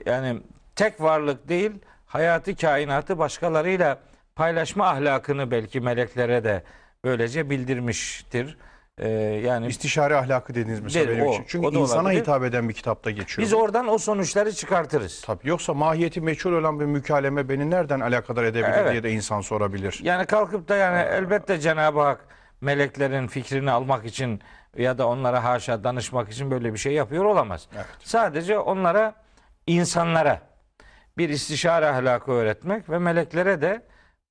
[0.06, 0.41] yani
[0.76, 1.72] tek varlık değil
[2.06, 3.99] hayatı kainatı başkalarıyla
[4.36, 6.64] paylaşma ahlakını belki meleklere de
[7.08, 8.58] böylece bildirmiştir.
[8.97, 9.08] Ee,
[9.45, 11.43] yani İstişare ahlakı dediğiniz mesela Değil, benim o- için.
[11.47, 12.22] Çünkü o insana olabilir.
[12.22, 13.45] hitap eden bir kitapta geçiyor.
[13.45, 15.22] biz oradan o sonuçları çıkartırız.
[15.26, 18.91] Tabii yoksa mahiyeti meçhul olan bir mükaleme beni nereden alakadar edebilir Evet.
[18.91, 19.99] diye de insan sorabilir.
[20.04, 22.26] Yani kalkıp da yani elbette Cenab-ı Hak
[22.62, 24.41] meleklerin fikrini almak için
[24.78, 27.68] ya da onlara haşa danışmak için böyle bir şey yapıyor olamaz.
[27.76, 27.86] Evet.
[28.04, 29.16] Sadece onlara
[29.68, 30.41] insanlara
[31.18, 33.82] bir istişare ahlakı öğretmek ve meleklere de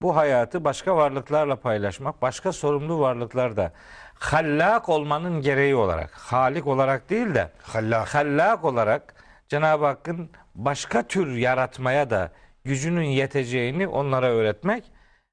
[0.03, 3.73] bu hayatı başka varlıklarla paylaşmak, başka sorumlu varlıklarda
[4.15, 8.15] hallak olmanın gereği olarak, halik olarak değil de Hallak.
[8.15, 9.15] hallak olarak
[9.49, 12.31] Cenab-ı Hakk'ın başka tür yaratmaya da
[12.65, 14.85] gücünün yeteceğini onlara öğretmek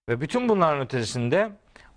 [0.09, 1.49] ve bütün bunların ötesinde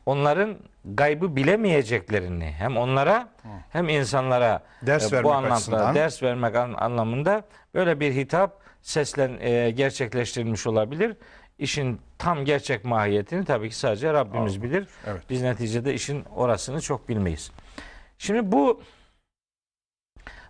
[0.06, 3.28] onların gaybı bilemeyeceklerini hem onlara
[3.70, 5.94] hem insanlara Ders e, vermek bu anlamda açısından.
[5.94, 7.42] ders vermek an- anlamında
[7.74, 11.16] böyle bir hitap seslen e, gerçekleştirilmiş olabilir.
[11.58, 14.88] İşin tam gerçek mahiyetini tabii ki sadece Rabbimiz bilir.
[15.06, 15.22] Evet.
[15.30, 17.52] Biz neticede işin orasını çok bilmeyiz.
[18.18, 18.82] Şimdi bu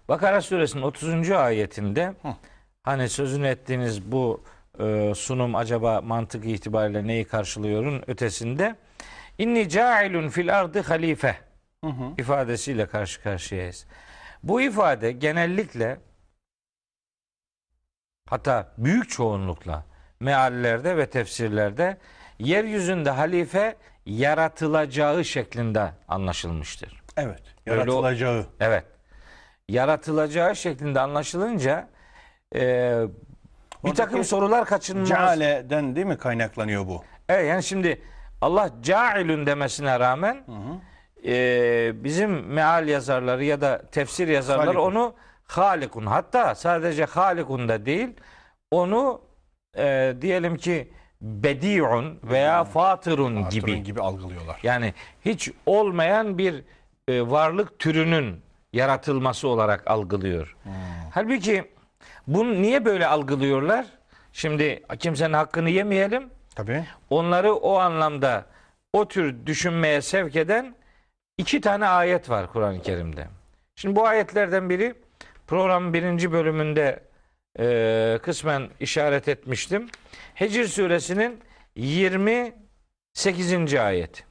[0.08, 1.30] Bakara suresinin 30.
[1.30, 2.34] ayetinde Hı.
[2.82, 4.44] hani sözünü ettiğiniz bu
[4.80, 8.76] e, sunum acaba mantık itibariyle neyi karşılıyorun ötesinde
[9.38, 11.36] inni cailun fil ardı halife
[11.84, 12.12] Hı hı.
[12.18, 13.86] ifadesiyle karşı karşıyayız.
[14.42, 16.00] Bu ifade genellikle
[18.28, 19.84] hatta büyük çoğunlukla
[20.22, 21.96] meallerde ve tefsirlerde
[22.38, 27.02] yeryüzünde halife yaratılacağı şeklinde anlaşılmıştır.
[27.16, 27.42] Evet.
[27.66, 28.46] Öyle Yaratılacağı.
[28.60, 28.84] Evet.
[29.68, 31.88] Yaratılacağı şeklinde anlaşılınca
[32.54, 33.02] e,
[33.84, 35.08] bir takım sorular kaçınılmaz.
[35.08, 37.04] Ceale'den değil mi kaynaklanıyor bu?
[37.28, 38.02] Evet yani şimdi
[38.40, 40.44] Allah cailün demesine rağmen
[41.26, 44.82] e, bizim meal yazarları ya da tefsir yazarları Halikun.
[44.82, 45.14] onu
[45.46, 48.08] halikun hatta sadece halikun da değil
[48.70, 49.20] onu
[49.78, 50.88] e, diyelim ki
[51.20, 53.66] bedi'un veya fatırun Gibi.
[53.66, 54.60] gibi gibi algılıyorlar.
[54.62, 54.94] yani
[55.24, 56.64] hiç olmayan bir
[57.08, 58.40] e, varlık türünün
[58.72, 60.56] yaratılması olarak algılıyor.
[61.10, 61.64] Halbuki
[62.26, 63.86] bunu niye böyle algılıyorlar?
[64.32, 66.30] Şimdi kimsenin hakkını yemeyelim.
[66.54, 66.84] Tabii.
[67.10, 68.46] Onları o anlamda
[68.92, 70.74] o tür düşünmeye sevk eden
[71.38, 73.26] iki tane ayet var Kur'an-ı Kerim'de.
[73.76, 74.94] Şimdi bu ayetlerden biri
[75.46, 77.00] programın birinci bölümünde
[77.58, 79.88] e, kısmen işaret etmiştim.
[80.34, 81.40] Hecr suresinin
[81.76, 83.74] 28.
[83.74, 84.24] ayet.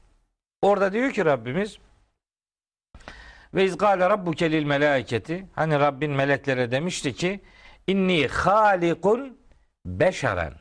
[0.61, 1.77] Orada diyor ki Rabbimiz
[3.53, 7.39] ve izgâle rabbuke lil melâiketi hani Rabbin meleklere demişti ki
[7.87, 9.37] inni halikun
[9.85, 10.53] beşeren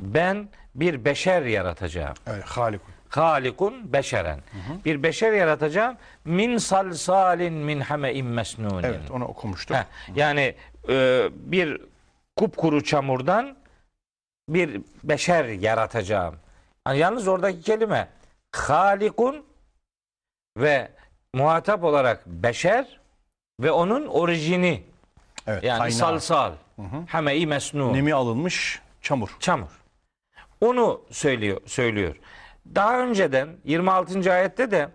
[0.00, 2.14] ben bir beşer yaratacağım.
[2.26, 2.44] Evet.
[2.44, 2.94] Halikun.
[3.08, 4.40] halikun beşeren.
[4.84, 5.96] Bir beşer yaratacağım.
[6.24, 8.82] Min salsalin min hame'in mesnunin.
[8.82, 9.76] Evet onu okumuştuk.
[9.76, 9.84] Heh,
[10.14, 10.54] yani
[10.88, 11.80] e, bir
[12.36, 13.56] kupkuru çamurdan
[14.48, 16.36] bir beşer yaratacağım.
[16.86, 18.08] Yani yalnız oradaki kelime
[18.52, 19.44] halikun
[20.56, 20.88] ve
[21.34, 23.00] muhatap olarak beşer
[23.60, 24.82] ve onun orijini
[25.46, 25.98] Evet, yani kaynağı.
[25.98, 26.52] salsal.
[27.08, 27.94] Hame-i mesnun.
[27.94, 29.36] Nemi alınmış çamur.
[29.40, 29.80] Çamur.
[30.60, 32.16] Onu söylüyor söylüyor.
[32.74, 34.32] Daha önceden 26.
[34.32, 34.88] ayette de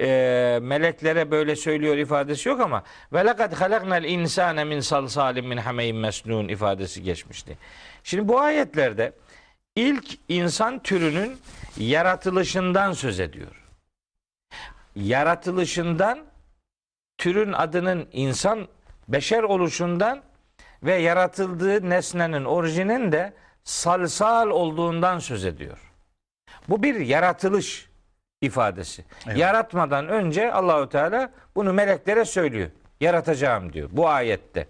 [0.00, 2.82] e, meleklere böyle söylüyor ifadesi yok ama
[3.12, 7.58] ve lekad halaknal insane min salsalin min hameyin mesnun ifadesi geçmişti.
[8.04, 9.12] Şimdi bu ayetlerde
[9.76, 11.38] ilk insan türünün
[11.76, 13.64] yaratılışından söz ediyor.
[14.96, 16.18] Yaratılışından
[17.18, 18.68] türün adının insan
[19.08, 20.22] beşer oluşundan
[20.82, 23.32] ve yaratıldığı nesnenin orijinin de
[23.64, 25.78] salsal olduğundan söz ediyor.
[26.68, 27.87] Bu bir yaratılış
[28.42, 29.04] ifadesi.
[29.26, 29.38] Evet.
[29.38, 32.70] Yaratmadan önce Allahü Teala bunu meleklere söylüyor.
[33.00, 34.66] Yaratacağım diyor bu ayette.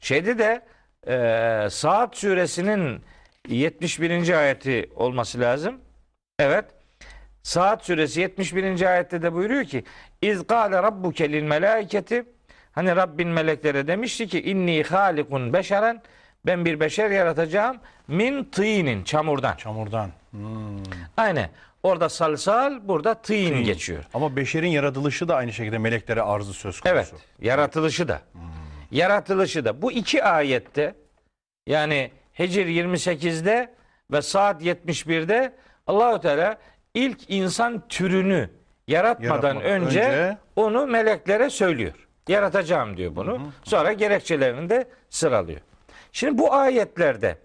[0.00, 0.62] Şeyde de
[1.06, 3.02] e, Saat suresinin
[3.48, 4.38] 71.
[4.38, 5.80] ayeti olması lazım.
[6.38, 6.64] Evet.
[7.42, 8.92] Saat suresi 71.
[8.92, 9.84] ayette de buyuruyor ki
[10.22, 12.24] İz gâle rabbuke lil melâiketi
[12.72, 16.02] Hani Rabbin meleklere demişti ki inni halikun beşeren
[16.46, 17.76] ben bir beşer yaratacağım
[18.08, 19.56] min tînin çamurdan.
[19.56, 20.10] Çamurdan.
[20.30, 20.82] Hmm.
[21.16, 21.50] Aynen.
[21.82, 23.64] Orada salsal, burada Tîn.
[23.64, 24.04] geçiyor.
[24.14, 26.96] Ama beşerin yaratılışı da aynı şekilde meleklere arzı söz konusu.
[26.96, 27.12] Evet.
[27.40, 28.20] Yaratılışı da.
[28.90, 29.82] Yaratılışı da.
[29.82, 30.94] Bu iki ayette
[31.66, 33.74] yani Hicr 28'de
[34.12, 35.52] ve Saat 71'de
[35.86, 36.58] Allahu Teala
[36.94, 38.50] ilk insan türünü
[38.88, 41.92] yaratmadan Yaratmadan önce, önce- onu meleklere söylüyor.
[42.28, 43.52] Yaratacağım diyor bunu.
[43.64, 45.60] Sonra gerekçelerini de sıralıyor.
[46.12, 47.38] Şimdi bu ayetlerde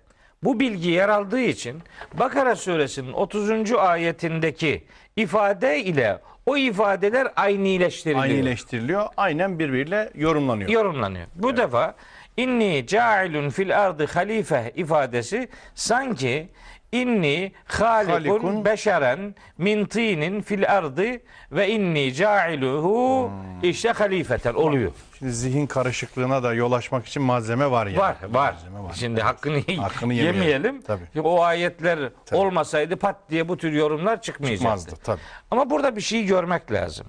[0.44, 1.82] bu bilgi yer aldığı için
[2.14, 3.72] Bakara suresinin 30.
[3.74, 4.84] ayetindeki
[5.16, 9.06] ifade ile o ifadeler aynileştiriliyor Aynileştiriliyor.
[9.18, 10.70] Aynen birbiriyle yorumlanıyor.
[10.70, 11.26] yorumlanıyor.
[11.36, 11.96] Bu defa
[12.38, 16.50] inni cailun fil ardı halife ifadesi sanki
[16.92, 18.66] inni halikun Halikun.
[18.66, 21.06] beşeren min tinin fil ardı
[21.52, 23.70] ve inni cailuhu Hmm.
[23.70, 24.92] işte halifeten oluyor.
[25.20, 27.98] Şimdi zihin karışıklığına da yol açmak için malzeme var yani.
[27.98, 28.52] Var, var.
[28.54, 28.94] Malzeme var.
[28.94, 30.42] Şimdi hakkını, Hakkını yemeyelim.
[30.42, 30.82] yemeyelim.
[30.82, 31.22] Tabii.
[31.24, 34.64] O ayetler olmasaydı pat diye bu tür yorumlar çıkmayacaktı.
[34.64, 35.22] Çıkmazdı tabii.
[35.52, 37.08] Ama burada bir şey görmek lazım.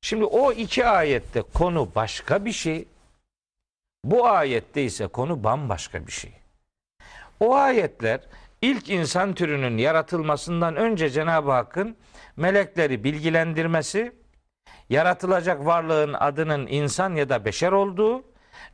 [0.00, 2.88] Şimdi o iki ayette konu başka bir şey.
[4.04, 6.32] Bu ayette ise konu bambaşka bir şey.
[7.40, 8.20] O ayetler
[8.62, 11.96] ilk insan türünün yaratılmasından önce Cenab-ı Hakk'ın
[12.36, 14.12] melekleri bilgilendirmesi,
[14.92, 18.24] yaratılacak varlığın adının insan ya da beşer olduğu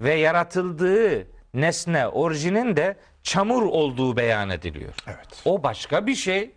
[0.00, 4.92] ve yaratıldığı nesne orijinin de çamur olduğu beyan ediliyor.
[5.06, 5.42] Evet.
[5.44, 6.50] O başka bir şey.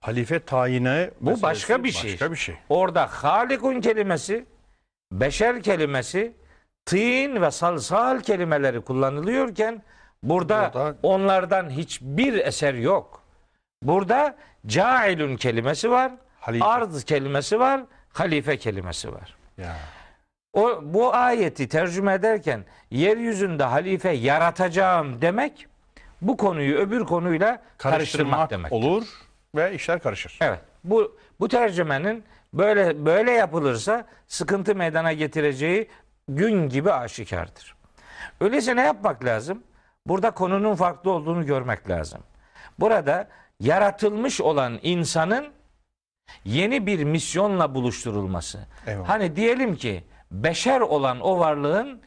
[0.00, 2.12] Halife tayini Bu başka bir şey.
[2.12, 2.54] Başka bir şey.
[2.68, 4.46] Orada halikun kelimesi,
[5.12, 6.32] beşer kelimesi,
[6.86, 9.82] tîn ve salsal kelimeleri kullanılıyorken
[10.22, 13.22] burada, Burada- onlardan hiçbir eser yok.
[13.82, 14.36] Burada
[14.66, 16.64] cailun kelimesi var, Halife.
[16.64, 17.80] arz kelimesi var,
[18.12, 19.36] halife kelimesi var.
[19.58, 19.76] Ya.
[20.52, 25.66] O bu ayeti tercüme ederken yeryüzünde halife yaratacağım demek
[26.22, 28.72] bu konuyu öbür konuyla karıştırmak, demek.
[28.72, 29.04] olur
[29.54, 30.38] ve işler karışır.
[30.40, 30.60] Evet.
[30.84, 35.88] Bu bu tercümenin böyle böyle yapılırsa sıkıntı meydana getireceği
[36.28, 37.74] gün gibi aşikardır.
[38.40, 39.62] Öyleyse ne yapmak lazım?
[40.06, 42.20] Burada konunun farklı olduğunu görmek lazım.
[42.78, 43.28] Burada
[43.60, 45.48] yaratılmış olan insanın
[46.44, 48.66] yeni bir misyonla buluşturulması.
[48.86, 49.08] Eyvallah.
[49.08, 52.02] Hani diyelim ki beşer olan o varlığın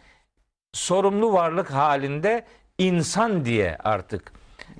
[0.74, 2.46] sorumlu varlık halinde
[2.78, 4.34] insan diye artık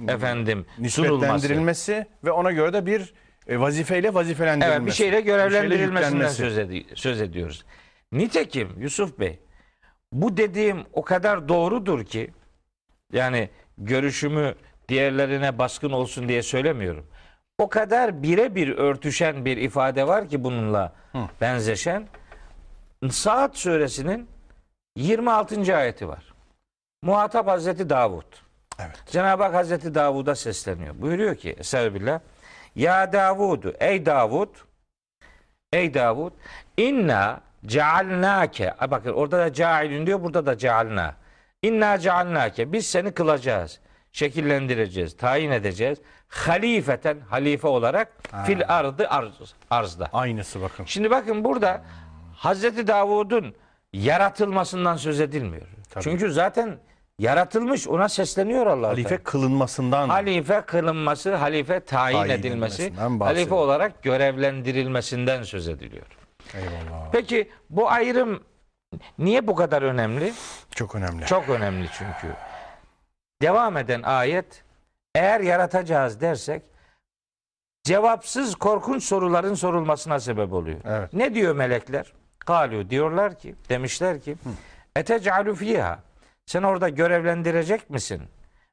[0.08, 1.24] efendim sunulması.
[1.26, 3.14] Nispetlendirilmesi ve ona göre de bir
[3.48, 4.78] e, vazifeyle vazifelendirilmesi.
[4.78, 7.66] Evet bir şeyle görevlendirilmesinden söz, edi- söz ediyoruz.
[8.12, 9.40] Nitekim Yusuf Bey
[10.14, 12.32] bu dediğim o kadar doğrudur ki
[13.14, 14.56] yani görüşümü
[14.90, 17.08] diğerlerine baskın olsun diye söylemiyorum.
[17.58, 20.94] O kadar birebir örtüşen bir ifade var ki bununla
[21.42, 22.08] benzeşen.
[23.10, 24.28] Saat suresinin
[24.96, 25.76] 26.
[25.78, 26.34] ayeti var.
[27.04, 28.26] Muhatap Hazreti Davud.
[28.80, 29.04] Evet.
[29.06, 31.02] Cenab-ı Hak Hazreti Davud'a sesleniyor.
[31.02, 32.20] Buyuruyor ki Estağfirullah.
[32.76, 34.50] Ya Davudu ey Davud
[35.74, 36.32] ey Davud
[36.78, 41.16] inna cealnake bakın orada da cailün diyor burada da cealna.
[41.62, 43.80] İnna cealnake biz seni kılacağız.
[44.12, 45.98] Şekillendireceğiz, tayin edeceğiz.
[46.28, 48.14] Halifeten halife olarak
[48.46, 50.10] fil ardı arz, arzda.
[50.14, 50.86] Aynısı bakın.
[50.86, 51.82] Şimdi bakın burada
[52.36, 53.56] Hazreti Davud'un
[53.94, 55.68] yaratılmasından söz edilmiyor.
[55.90, 56.04] Tabii.
[56.04, 56.80] Çünkü zaten
[57.20, 58.88] Yaratılmış ona sesleniyor Allah.
[58.88, 66.06] Halife kılınmasından halife kılınması, halife tayin, Tayin edilmesi, halife olarak görevlendirilmesinden söz ediliyor.
[66.54, 67.12] eyvallah.
[67.12, 68.44] Peki bu ayrım
[69.20, 70.34] niye bu kadar önemli?
[70.72, 71.26] Çok önemli.
[71.26, 72.36] Çok önemli çünkü.
[73.42, 74.64] Devam eden ayet
[75.16, 76.62] eğer yaratacağız dersek
[77.84, 80.80] cevapsız korkunç soruların sorulmasına sebep oluyor.
[80.86, 81.14] Evet.
[81.14, 82.14] Ne diyor melekler?
[82.40, 84.36] Kalu diyorlar ki, demişler ki
[84.96, 86.00] etec'alu fiha
[86.46, 88.22] sen orada görevlendirecek misin?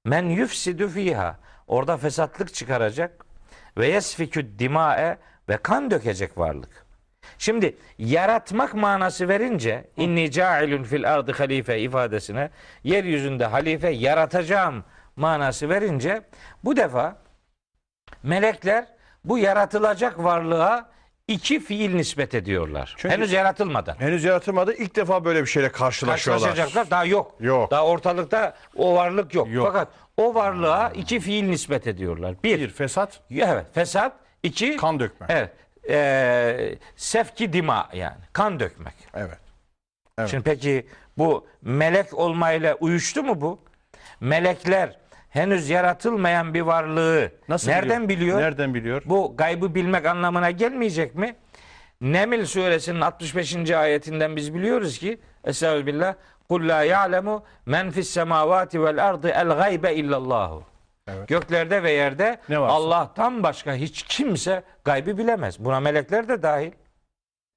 [0.04, 3.24] Men yufsidu fiha orada fesatlık çıkaracak
[3.78, 5.18] ve yesfikü dimae
[5.48, 6.86] ve kan dökecek varlık.
[7.38, 12.50] Şimdi yaratmak manası verince inni cailun fil ardı halife ifadesine
[12.84, 14.84] yeryüzünde halife yaratacağım
[15.16, 16.22] manası verince
[16.64, 17.16] bu defa
[18.22, 18.86] melekler
[19.24, 20.90] bu yaratılacak varlığa
[21.28, 22.94] iki fiil nispet ediyorlar.
[22.96, 23.94] Çünkü- Henüz yaratılmadan.
[24.00, 24.74] Henüz yaratılmadı.
[24.74, 26.48] İlk defa böyle bir şeyle karşılaşıyorlar.
[26.48, 27.34] Karşılaşacaklar daha yok.
[27.40, 27.70] Yok.
[27.70, 29.48] Daha ortalıkta o varlık yok.
[29.50, 29.66] Yok.
[29.66, 32.34] Fakat o varlığa iki fiil nispet ediyorlar.
[32.44, 34.12] Bir, Bir fesat, evet fesat.
[34.42, 35.26] iki kan dökme.
[35.30, 35.52] Evet.
[35.90, 38.94] Ee, sefki dima yani kan dökmek.
[39.14, 39.38] Evet.
[40.18, 40.30] Evet.
[40.30, 40.86] Şimdi peki
[41.18, 43.60] bu melek olmayla uyuştu mu bu?
[44.20, 44.98] Melekler
[45.32, 47.32] henüz yaratılmayan bir varlığı
[47.66, 48.40] nereden biliyor?
[48.40, 49.02] Nereden biliyor?
[49.06, 51.36] Bu gaybı bilmek anlamına gelmeyecek mi?
[52.00, 53.70] Neml suresinin 65.
[53.70, 56.14] ayetinden biz biliyoruz ki Estağfirullah
[56.48, 60.62] Kul la ya'lemu men fis semavati vel ardı el gaybe illallahu.
[61.08, 61.28] Evet.
[61.28, 62.40] Göklerde ve yerde.
[62.56, 65.64] Allah'tan başka hiç kimse gaybı bilemez.
[65.64, 66.72] Buna melekler de dahil.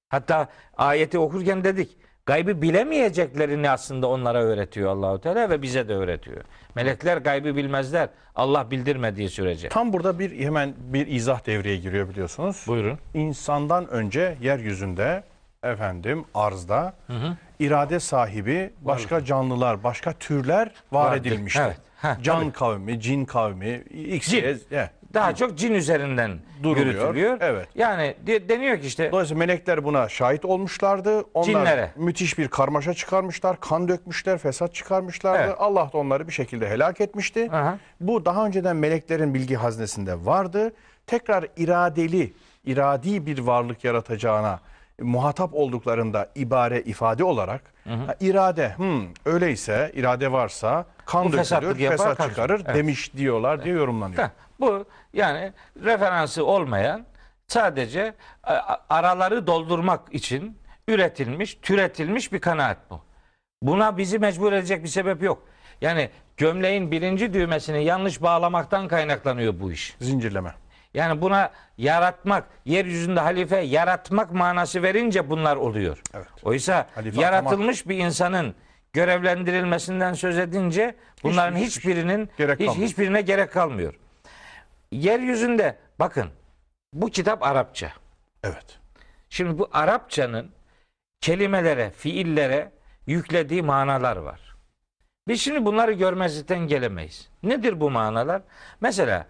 [0.09, 0.47] Hatta
[0.77, 1.97] ayeti okurken dedik.
[2.25, 6.43] Gaybı bilemeyeceklerini aslında onlara öğretiyor Allahu Teala ve bize de öğretiyor.
[6.75, 8.09] Melekler gaybı bilmezler.
[8.35, 9.69] Allah bildirmediği sürece.
[9.69, 12.63] Tam burada bir hemen bir izah devreye giriyor biliyorsunuz.
[12.67, 12.99] Buyurun.
[13.13, 15.23] İnsandan önce yeryüzünde
[15.63, 16.93] efendim arzda
[17.59, 21.21] irade sahibi başka canlılar, başka türler var Vardır.
[21.21, 21.61] edilmiştir.
[21.61, 21.77] Evet.
[21.97, 22.51] Ha, Can tabii.
[22.51, 24.43] kavmi, cin kavmi, X, Cin.
[24.71, 24.89] Y.
[25.15, 26.85] Daha çok cin üzerinden Duruluyor.
[26.85, 27.37] yürütülüyor.
[27.41, 27.67] Evet.
[27.75, 31.23] Yani de- deniyor ki işte Dolayısıyla melekler buna şahit olmuşlardı.
[31.33, 31.91] Onlar Cinlere.
[31.95, 35.43] müthiş bir karmaşa çıkarmışlar, kan dökmüşler, fesat çıkarmışlardı.
[35.43, 35.55] Evet.
[35.59, 37.49] Allah da onları bir şekilde helak etmişti.
[37.51, 37.77] Aha.
[37.99, 40.73] Bu daha önceden meleklerin bilgi haznesinde vardı.
[41.07, 42.33] Tekrar iradeli,
[42.65, 44.59] iradi bir varlık yaratacağına
[45.01, 52.17] muhatap olduklarında ibare ifade olarak ha, irade hmm, öyleyse irade varsa kan dökülür, yapar, fesat
[52.17, 52.75] kan- çıkarır Evet.
[52.75, 54.23] demiş diyorlar diye yorumlanıyor.
[54.23, 54.29] Heh,
[54.59, 57.05] bu yani referansı olmayan
[57.47, 63.01] sadece a- araları doldurmak için üretilmiş, türetilmiş bir kanaat bu.
[63.61, 65.43] Buna bizi mecbur edecek bir sebep yok.
[65.81, 69.95] Yani gömleğin birinci düğmesini yanlış bağlamaktan kaynaklanıyor bu iş.
[70.01, 70.53] Zincirleme.
[70.95, 76.01] Yani buna yaratmak, yeryüzünde halife yaratmak manası verince bunlar oluyor.
[76.13, 76.27] Evet.
[76.43, 78.55] Oysa Halife yaratılmış bir insanın
[78.93, 82.87] görevlendirilmesinden söz edince bunların Hiçbir- hiçbirinin gerek hiç, kalmıyor.
[82.89, 83.93] hiçbirine gerek kalmıyor.
[84.91, 86.29] Yeryüzünde bakın
[86.93, 87.91] bu kitap Arapça.
[88.43, 88.79] Evet.
[89.29, 90.51] Şimdi bu Arapçanın
[91.21, 92.71] kelimelere, fiillere
[93.07, 94.55] yüklediği manalar var.
[95.27, 97.29] Biz şimdi bunları görmezlikten gelemeyiz.
[97.43, 98.41] Nedir bu manalar?
[98.81, 99.25] Mesela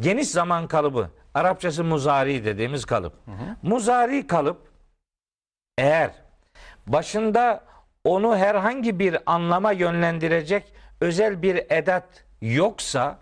[0.00, 3.12] geniş zaman kalıbı, Arapçası muzari dediğimiz kalıp.
[3.62, 4.58] Muzari kalıp
[5.78, 6.10] eğer
[6.86, 7.64] başında
[8.04, 13.18] onu herhangi bir anlama yönlendirecek özel bir edat yoksa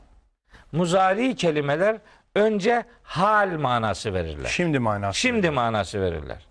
[0.73, 1.99] muzari kelimeler
[2.35, 4.49] önce hal manası verirler.
[4.49, 5.19] Şimdi manası.
[5.19, 6.47] Şimdi manası verirler.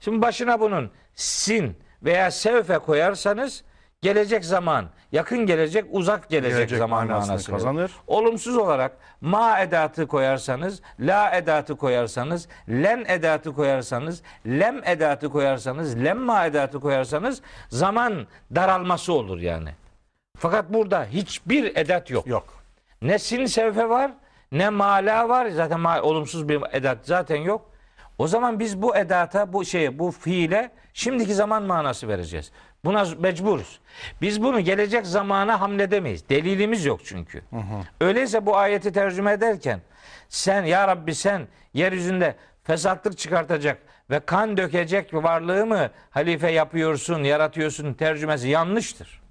[0.00, 3.64] Şimdi başına bunun sin veya sevfe koyarsanız
[4.02, 7.92] gelecek zaman, yakın gelecek, uzak gelecek, Gelecek zaman manasını kazanır.
[8.06, 16.46] Olumsuz olarak ma edatı koyarsanız, la edatı koyarsanız, len edatı koyarsanız, lem edatı koyarsanız, lemma
[16.46, 19.70] edatı koyarsanız zaman daralması olur yani.
[20.36, 22.26] Fakat burada hiçbir edat yok.
[22.26, 22.44] Yok.
[23.02, 24.10] Ne sin sevfe var
[24.52, 25.48] ne mala var.
[25.48, 27.70] Zaten ma- olumsuz bir edat zaten yok.
[28.18, 32.52] O zaman biz bu edata, bu şeye, bu fiile şimdiki zaman manası vereceğiz.
[32.84, 33.80] Buna mecburuz.
[34.22, 36.28] Biz bunu gelecek zamana hamledemeyiz.
[36.28, 37.42] Delilimiz yok çünkü.
[38.00, 39.80] Öyleyse bu ayeti tercüme ederken
[40.28, 43.78] sen ya Rabbi sen yeryüzünde fesatlık çıkartacak
[44.10, 49.22] ve kan dökecek varlığı mı halife yapıyorsun, yaratıyorsun tercümesi yanlıştır.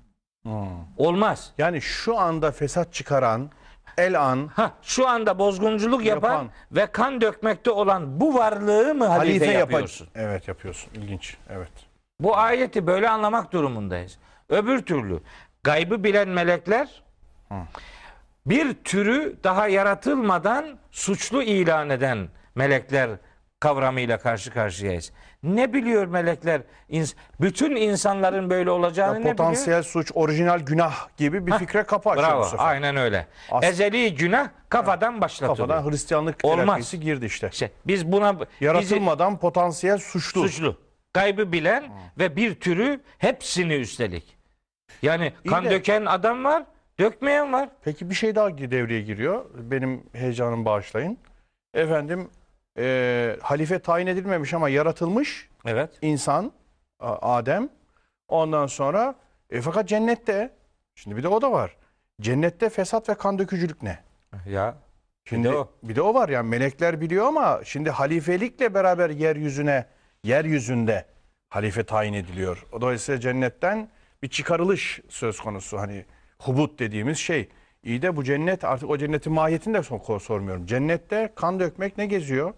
[0.98, 1.54] Olmaz.
[1.58, 3.52] Yani şu anda fesat çıkaran
[3.98, 6.50] el an Ha şu anda bozgunculuk yapan, Yapan.
[6.72, 10.08] ve kan dökmekte olan bu varlığı mı halife, halife yapıyorsun?
[10.16, 10.91] Evet yapıyorsun.
[10.93, 11.38] İlginç.
[11.50, 11.72] Evet.
[12.20, 14.18] Bu ayeti böyle anlamak durumundayız.
[14.49, 15.20] Öbür türlü
[15.63, 17.03] gaybı bilen melekler
[18.45, 23.09] bir türü daha yaratılmadan suçlu ilan eden melekler
[23.59, 25.11] kavramıyla karşı karşıyayız.
[25.43, 26.61] Ne biliyor melekler?
[26.89, 29.36] İns- bütün insanların böyle olacağını Ya ne biliyor?
[29.38, 32.43] potansiyel suç, orijinal günah gibi bir fikre kapı açıyor bu Bravo.
[32.43, 32.65] sefer.
[32.65, 33.28] Aynen öyle.
[33.51, 35.68] As- Ezeli günah kafadan başlatılıyor.
[35.68, 36.65] Kafadan Hristiyanlık Olmaz.
[36.65, 37.49] terakkisi girdi işte.
[37.53, 40.41] İşte biz buna bizi Yaratılmadan potansiyel suçlu.
[40.41, 40.78] suçlu,
[41.14, 41.84] kaybı bilen
[42.18, 44.38] ve bir türü hepsini üstelik.
[45.01, 46.64] Yani İyi kan de- döken adam var,
[46.99, 47.70] dökmeyen var.
[47.84, 49.45] Peki bir şey daha devreye giriyor.
[49.55, 51.18] Benim heyecanımı bağışlayın.
[51.74, 52.30] Efendim
[52.80, 55.89] e, halife tayin edilmemiş ama yaratılmış Evet.
[56.01, 56.51] insan
[56.99, 57.70] A- Adem.
[58.28, 59.16] Ondan sonra
[59.49, 60.53] e, fakat cennette
[60.95, 61.78] şimdi bir de o da var.
[62.22, 63.99] Cennette fesat ve kan dökücülük ne?
[64.49, 64.76] Ya
[65.30, 65.51] Şimdi
[65.84, 66.14] Bir de o.
[66.14, 69.86] var yani melekler biliyor ama şimdi halifelikle beraber yeryüzüne
[70.24, 71.05] yeryüzünde
[71.49, 72.65] halife tayin ediliyor.
[72.82, 73.89] Dolayısıyla cennetten
[74.24, 76.05] bir çıkarılış söz konusu hani
[76.39, 77.49] hubut dediğimiz şey.
[77.84, 80.65] İyi de bu cennet artık o cennetin mahiyetini de sor- sormuyorum.
[80.65, 82.53] Cennette kan dökmek ne geziyor?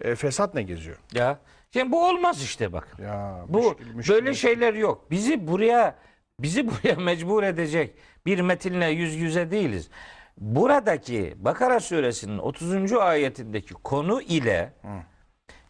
[0.00, 0.96] E, fesat ne geziyor?
[1.14, 1.38] ya.
[1.72, 2.96] Şimdi bu olmaz işte bak.
[3.02, 4.14] Ya Bu müşkil- müşkil.
[4.14, 5.10] böyle şeyler yok.
[5.10, 5.96] Bizi buraya
[6.40, 7.94] bizi buraya mecbur edecek
[8.26, 9.90] bir metinle yüz yüze değiliz.
[10.38, 12.92] Buradaki Bakara suresinin 30.
[12.92, 14.72] ayetindeki konu ile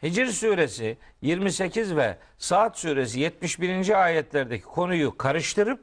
[0.03, 4.03] Hicr suresi 28 ve Saat suresi 71.
[4.05, 5.80] ayetlerdeki konuyu karıştırıp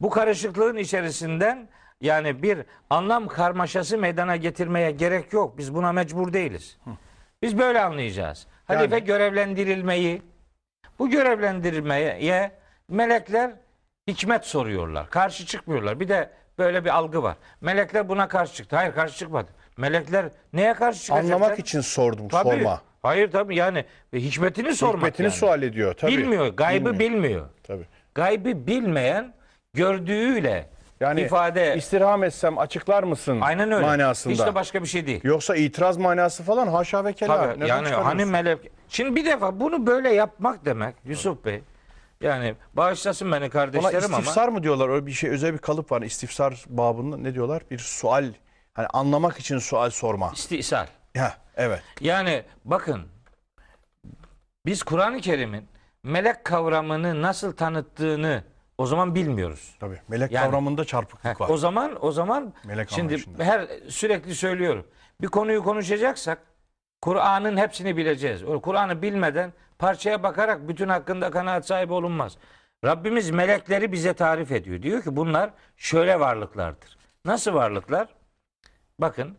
[0.00, 1.68] bu karışıklığın içerisinden
[2.00, 2.58] yani bir
[2.90, 5.58] anlam karmaşası meydana getirmeye gerek yok.
[5.58, 6.78] Biz buna mecbur değiliz.
[7.42, 8.46] Biz böyle anlayacağız.
[8.64, 10.22] Halife Yani- görevlendirilmeyi
[10.98, 12.52] bu görevlendirilmeye
[12.88, 13.50] melekler
[14.06, 15.10] hikmet soruyorlar.
[15.10, 16.00] Karşı çıkmıyorlar.
[16.00, 17.36] Bir de böyle bir algı var.
[17.60, 18.76] Melekler buna karşı çıktı.
[18.76, 19.50] Hayır karşı çıkmadı.
[19.76, 21.34] Melekler neye karşı çıkacaklar?
[21.34, 22.48] Anlamak için sordum Tabii.
[22.50, 22.82] sorma.
[23.02, 25.34] Hayır tabii yani hikmetini sormak Hikmetini yani.
[25.34, 26.12] sual ediyor tabii.
[26.12, 27.12] Bilmiyor, gaybı Bilmiyor.
[27.12, 27.46] bilmiyor.
[27.62, 27.86] Tabii.
[28.14, 29.34] Gaybı bilmeyen
[29.74, 30.68] gördüğüyle
[31.00, 33.86] Yani ifade istirham etsem açıklar mısın aynen öyle.
[33.86, 34.32] manasında.
[34.34, 35.20] Hiç de başka bir şey değil.
[35.24, 37.36] Yoksa itiraz manası falan haşa ve kella.
[37.36, 41.62] Tabii Neden yani hani melek Şimdi bir defa bunu böyle yapmak demek Yusuf Bey.
[42.20, 44.88] Yani bağışlasın beni Ona kardeşlerim ama istifsar mı diyorlar?
[44.88, 46.02] Öyle bir şey özel bir kalıp var.
[46.02, 47.62] İstifsar babında ne diyorlar?
[47.70, 48.24] Bir sual.
[48.74, 50.30] Hani anlamak için sual sorma.
[50.34, 50.86] istisal.
[51.16, 51.82] Ha, evet.
[52.00, 53.02] Yani bakın
[54.66, 55.68] biz Kur'an-ı Kerim'in
[56.02, 58.44] melek kavramını nasıl tanıttığını
[58.78, 59.76] o zaman bilmiyoruz.
[59.80, 60.00] Tabii.
[60.08, 61.48] Melek Yani- kavramında çarpıklık Heh, var.
[61.48, 63.44] o zaman o zaman Melek şimdi anlayışında.
[63.44, 64.86] her sürekli söylüyorum.
[65.20, 66.38] Bir konuyu konuşacaksak
[67.02, 68.42] Kur'an'ın hepsini bileceğiz.
[68.62, 72.38] Kur'an'ı bilmeden parçaya bakarak bütün hakkında kanaat sahibi olunmaz.
[72.84, 74.82] Rabbimiz melekleri bize tarif ediyor.
[74.82, 76.98] Diyor ki bunlar şöyle varlıklardır.
[77.24, 78.08] Nasıl varlıklar?
[78.98, 79.36] Bakın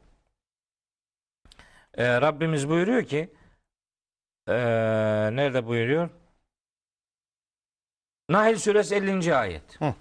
[1.98, 3.34] e, Rabbimiz buyuruyor ki
[4.48, 4.54] e,
[5.36, 6.10] nerede buyuruyor?
[8.30, 9.36] Nahil suresi 50.
[9.36, 9.82] ayet.
[9.82, 9.94] Hı.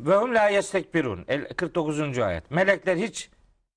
[0.00, 1.24] Ve hum la yestekbirun.
[1.28, 2.18] El- 49.
[2.18, 2.50] ayet.
[2.50, 3.30] Melekler hiç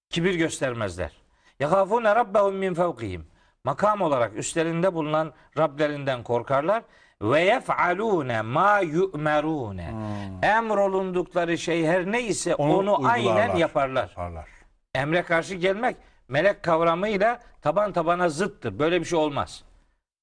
[0.09, 1.11] kibir göstermezler.
[1.59, 3.27] Yakafune rabbehum min fevkihim.
[3.63, 6.83] Makam olarak üstlerinde bulunan Rablerinden korkarlar.
[7.21, 9.93] Ve yef'alune ma yu'merune.
[10.41, 14.09] Emrolundukları şey her neyse Onu onu, aynen yaparlar.
[14.09, 14.49] Yaparlar.
[14.95, 15.95] Emre karşı gelmek
[16.33, 18.79] melek kavramıyla taban tabana zıttır.
[18.79, 19.63] Böyle bir şey olmaz.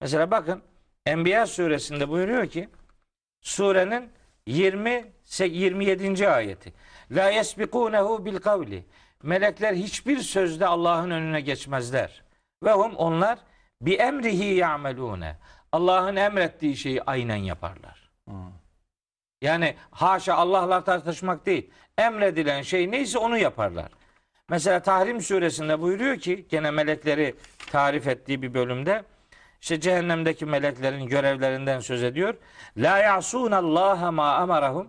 [0.00, 0.62] Mesela bakın
[1.06, 2.68] Enbiya suresinde buyuruyor ki
[3.40, 4.10] surenin
[4.46, 6.28] 20 27.
[6.28, 6.72] ayeti.
[7.10, 8.84] La yesbikunehu bil kavli.
[9.22, 12.22] Melekler hiçbir sözde Allah'ın önüne geçmezler.
[12.64, 13.38] Ve hum onlar
[13.82, 15.36] bi emrihi ya'melune.
[15.72, 18.10] Allah'ın emrettiği şeyi aynen yaparlar.
[19.42, 21.70] Yani haşa Allah'la tartışmak değil.
[21.98, 23.99] Emredilen şey neyse onu yaparlar.
[24.50, 27.34] Mesela Tahrim suresinde buyuruyor ki gene melekleri
[27.70, 29.02] tarif ettiği bir bölümde
[29.60, 32.34] işte cehennemdeki meleklerin görevlerinden söz ediyor.
[32.76, 34.88] La ya'sun Allah ma amarahum.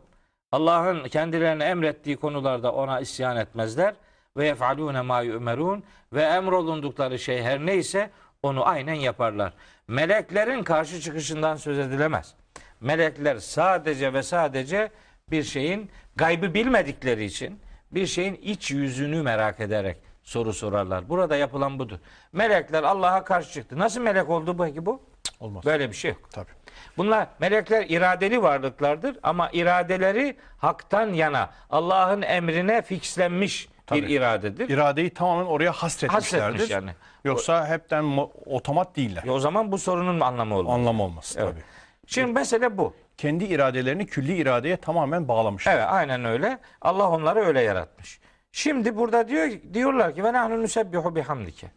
[0.51, 3.93] Allah'ın kendilerine emrettiği konularda ona isyan etmezler
[4.38, 5.84] ve yef'alune ma yu'merun
[6.14, 8.09] ve emrolundukları şey her neyse
[8.43, 9.53] onu aynen yaparlar.
[9.88, 12.34] Meleklerin karşı çıkışından söz edilemez.
[12.80, 14.91] Melekler sadece ve sadece
[15.32, 17.59] bir şeyin gaybı bilmedikleri için
[17.92, 21.10] bir şeyin iç yüzünü merak ederek soru sorarlar.
[21.10, 21.98] Burada yapılan budur.
[22.34, 23.80] Melekler Allah'a karşı çıktı.
[23.80, 25.02] Nasıl melek oldu peki bu?
[25.39, 25.66] Olmaz.
[25.66, 26.30] Böyle bir şey yok.
[26.32, 26.50] Tabii.
[26.98, 34.14] Bunlar melekler iradeli varlıklardır ama iradeleri haktan yana Allah'ın emrine fixlenmiş bir Tabii.
[34.14, 34.70] iradedir.
[34.70, 36.44] İradeyi tamamen oraya hasretmişlerdir.
[36.46, 36.92] Hasretmiş yani.
[37.24, 39.24] Yoksa hepten mo- otomat değiller.
[39.26, 40.74] E o zaman bu sorunun anlamı olmaz.
[40.76, 41.50] Anlam olmaz Evet.
[41.52, 41.64] tabii.
[42.08, 42.94] Şimdi mesele bu.
[43.22, 45.74] Kendi iradelerini külli iradeye tamamen bağlamışlar.
[45.74, 46.59] Evet aynen öyle.
[46.82, 48.19] Allah onları öyle yaratmış.
[48.51, 51.72] Şimdi burada diyor diyorlar ki ve nahnu nusebbihu bihamdike.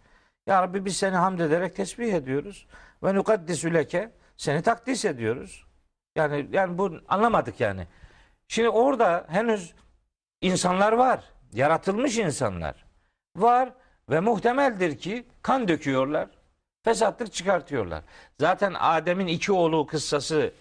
[0.46, 2.66] Ya Rabbi biz seni hamd ederek tesbih ediyoruz.
[3.02, 4.10] Ve nukaddisu leke.
[4.36, 5.66] Seni takdis ediyoruz.
[6.16, 7.86] Yani yani bu anlamadık yani.
[8.48, 9.74] Şimdi orada henüz
[10.40, 11.24] insanlar var.
[11.52, 12.84] Yaratılmış insanlar
[13.36, 13.72] var
[14.10, 16.28] ve muhtemeldir ki kan döküyorlar.
[16.84, 18.02] Fesatlık çıkartıyorlar.
[18.40, 20.52] Zaten Adem'in iki oğlu kıssası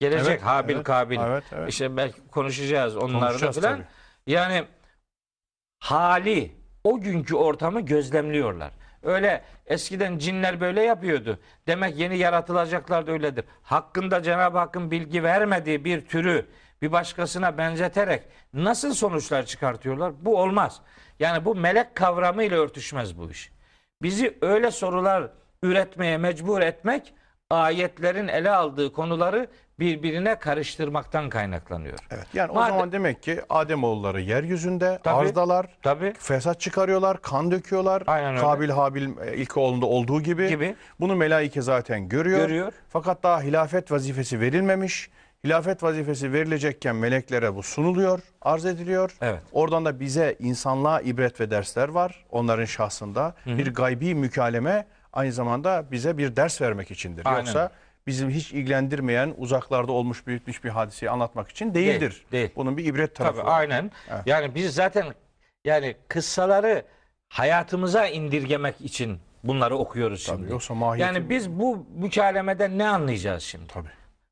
[0.00, 0.28] gelecek.
[0.28, 1.18] Evet, Habil evet, Kabil.
[1.20, 1.68] evet, evet.
[1.68, 3.76] İşte belki konuşacağız Konuşacağız falan.
[3.76, 3.86] tabii.
[4.26, 4.64] Yani
[5.78, 6.52] hali
[6.84, 8.72] o günkü ortamı gözlemliyorlar.
[9.02, 11.38] Öyle eskiden cinler böyle yapıyordu.
[11.66, 13.44] Demek yeni yaratılacaklar da öyledir.
[13.62, 16.46] Hakkında Cenab-ı Hakk'ın bilgi vermediği bir türü
[16.82, 18.22] bir başkasına benzeterek
[18.52, 20.12] nasıl sonuçlar çıkartıyorlar?
[20.24, 20.80] Bu olmaz.
[21.18, 23.52] Yani bu melek kavramıyla örtüşmez bu iş.
[24.02, 25.30] Bizi öyle sorular
[25.62, 27.14] üretmeye mecbur etmek
[27.50, 31.98] ayetlerin ele aldığı konuları birbirine karıştırmaktan kaynaklanıyor.
[32.10, 32.26] Evet.
[32.34, 35.14] Yani o Madem- zaman demek ki Ademoğulları yeryüzünde Tabii.
[35.14, 36.12] arzdalar, Tabii.
[36.18, 38.02] fesat çıkarıyorlar, kan döküyorlar.
[38.06, 38.40] Aynen öyle.
[38.40, 40.48] Kabil Habil e, ilk oğlunda olduğu gibi.
[40.48, 40.76] Gibi.
[41.00, 42.38] Bunu melaike zaten görüyor.
[42.38, 42.72] Görüyor.
[42.88, 45.10] Fakat daha hilafet vazifesi verilmemiş.
[45.44, 49.16] Hilafet vazifesi verilecekken meleklere bu sunuluyor, arz ediliyor.
[49.20, 49.40] Evet.
[49.52, 53.34] Oradan da bize insanlığa ibret ve dersler var onların şahsında.
[53.46, 57.22] Bir gaybi mükaleme aynı zamanda bize bir ders vermek içindir.
[57.24, 57.38] Aynen.
[57.38, 57.70] Yoksa
[58.06, 62.00] bizim hiç ilgilendirmeyen uzaklarda olmuş büyütmüş bir hadiseyi anlatmak için değildir.
[62.00, 62.50] Değil, değil.
[62.56, 63.60] Bunun bir ibret tarafı Tabii var.
[63.60, 63.90] aynen.
[64.26, 65.14] Yani biz zaten
[65.64, 66.82] yani kıssaları
[67.28, 70.52] hayatımıza indirgemek için bunları okuyoruz Tabii, şimdi.
[70.52, 73.66] yoksa mahiyeti- Yani biz bu mükalemeden ne anlayacağız şimdi?
[73.66, 73.88] Tabii.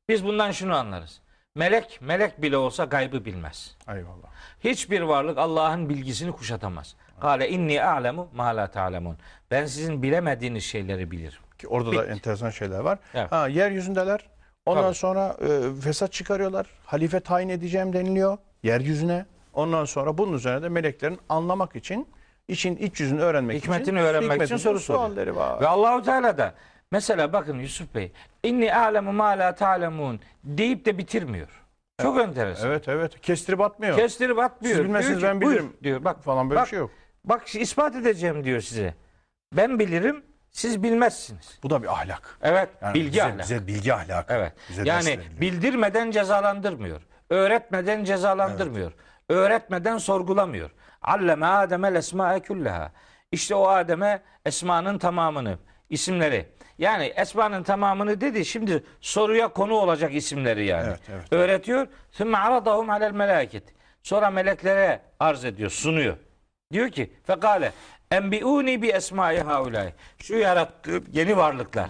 [0.09, 1.21] Biz bundan şunu anlarız.
[1.55, 3.77] Melek, melek bile olsa gaybı bilmez.
[3.89, 4.29] Eyvallah.
[4.63, 6.95] Hiçbir varlık Allah'ın bilgisini kuşatamaz.
[7.21, 9.17] Kale inni a'lemu ma la ta'lemun.
[9.51, 11.39] Ben sizin bilemediğiniz şeyleri bilirim.
[11.57, 12.99] Ki orada da enteresan şeyler var.
[13.13, 13.31] Evet.
[13.31, 14.29] Ha, yeryüzündeler.
[14.65, 14.95] Ondan Tabii.
[14.95, 16.67] sonra e, fesat çıkarıyorlar.
[16.85, 19.25] Halife tayin edeceğim deniliyor yeryüzüne.
[19.53, 22.07] Ondan sonra bunun üzerine de meleklerin anlamak için
[22.47, 25.27] için iç yüzünü öğrenmek için Hikmetini öğrenmek için soru soruyor.
[25.35, 25.61] var.
[25.61, 26.53] Ve Allahu Teala da
[26.91, 28.11] mesela bakın Yusuf Bey
[28.43, 31.61] inni a'lemu ma la ta'lemun deyip de bitirmiyor.
[32.01, 32.69] Çok enteresan.
[32.69, 33.21] Evet evet.
[33.21, 33.97] Kestirip atmıyor.
[33.97, 34.75] Kestirip atmıyor.
[34.75, 35.73] Siz bilmezsiniz, ki, ben "Buyur," bilirim.
[35.83, 36.03] diyor.
[36.03, 36.91] Bak falan böyle bak, bir şey yok.
[37.25, 38.93] Bak ispat edeceğim diyor size.
[39.53, 41.59] Ben bilirim, siz bilmezsiniz.
[41.63, 42.39] Bu da bir ahlak.
[42.41, 43.39] Evet, Yani bilgi bize, ahlak.
[43.39, 44.33] Bize bilgi ahlakı.
[44.33, 44.53] Evet.
[44.69, 47.01] Bize yani bildirmeden cezalandırmıyor.
[47.29, 48.91] Öğretmeden cezalandırmıyor.
[49.29, 50.71] Öğretmeden sorgulamıyor.
[51.01, 52.91] Alleme Adem'el esma'e külleha.
[53.31, 55.57] İşte o Adem'e esmanın tamamını,
[55.89, 56.45] isimleri.
[56.77, 58.45] Yani esmanın tamamını dedi.
[58.45, 60.87] Şimdi soruya konu olacak isimleri yani.
[60.87, 61.33] Evet, evet.
[61.33, 61.87] Öğretiyor.
[62.11, 63.63] Sümme aradahum alel meleket.
[64.03, 66.17] Sonra meleklere arz ediyor, sunuyor.
[66.75, 67.71] Diyor ki fekale
[68.11, 69.93] enbiuni bi esmai haulay.
[70.17, 71.89] Şu yarattığım yeni varlıklar.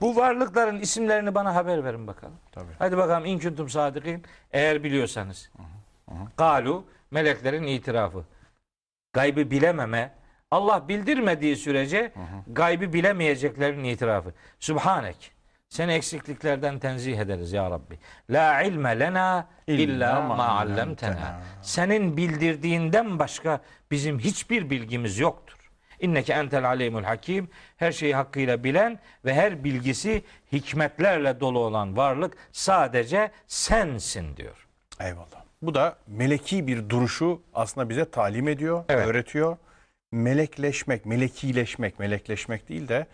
[0.00, 2.34] Bu varlıkların isimlerini bana haber verin bakalım.
[2.52, 2.72] Tabii.
[2.78, 5.50] Hadi bakalım in kuntum sadikin eğer biliyorsanız.
[6.36, 8.24] Galu meleklerin itirafı.
[9.12, 10.14] Gaybı bilememe
[10.50, 12.12] Allah bildirmediği sürece
[12.46, 14.32] gaybı bilemeyeceklerin itirafı.
[14.60, 15.32] Sübhanek.
[15.74, 17.98] Seni eksikliklerden tenzih ederiz ya Rabbi.
[18.30, 21.40] La ilme lena İlla ma allamtena.
[21.62, 23.60] Senin bildirdiğinden başka
[23.90, 25.70] bizim hiçbir bilgimiz yoktur.
[26.00, 27.48] İnneke entel alimul hakim.
[27.76, 34.66] Her şeyi hakkıyla bilen ve her bilgisi hikmetlerle dolu olan varlık sadece sensin diyor.
[35.00, 35.44] Eyvallah.
[35.62, 39.06] Bu da meleki bir duruşu aslında bize talim ediyor, Evet.
[39.06, 39.56] öğretiyor.
[40.12, 43.06] Melekleşmek, melekileşmek, melekleşmek değil de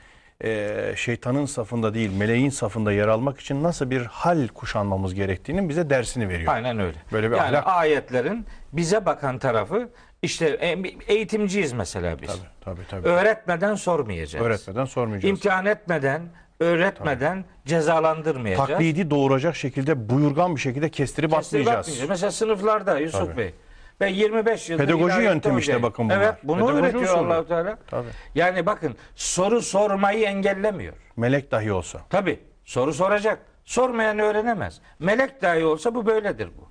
[0.44, 5.90] e, şeytanın safında değil, meleğin safında yer almak için nasıl bir hal kuşanmamız gerektiğinin bize
[5.90, 6.52] dersini veriyor.
[6.54, 6.96] Aynen öyle.
[7.12, 7.66] Böyle bir yani ahlak.
[7.66, 9.88] ayetlerin bize bakan tarafı
[10.22, 10.78] işte e,
[11.14, 12.28] eğitimciyiz mesela biz.
[12.28, 13.08] Tabii, tabii, tabii.
[13.08, 14.44] Öğretmeden sormayacağız.
[14.46, 15.30] Öğretmeden sormayacağız.
[15.30, 16.22] İmtihan etmeden,
[16.60, 18.68] öğretmeden cezalandırmayacağız.
[18.68, 21.86] Taklidi doğuracak şekilde buyurgan bir şekilde kestirip Kestirip atmayacağız.
[21.88, 22.10] atmayacağız.
[22.10, 23.36] Mesela sınıflarda Yusuf Tabii.
[23.36, 23.54] Bey.
[24.00, 26.16] Ben 25 yıldır Pedagoji yöntemi işte bakın bunlar.
[26.18, 27.18] Evet bunu Pedagoji öğretiyor usulü.
[27.32, 27.78] Allahu Teala.
[27.86, 28.08] Tabii.
[28.34, 30.94] Yani bakın soru sormayı engellemiyor.
[31.16, 32.00] Melek dahi olsa.
[32.10, 33.38] Tabi soru soracak.
[33.64, 34.80] Sormayan öğrenemez.
[34.98, 36.68] Melek dahi olsa bu böyledir bu.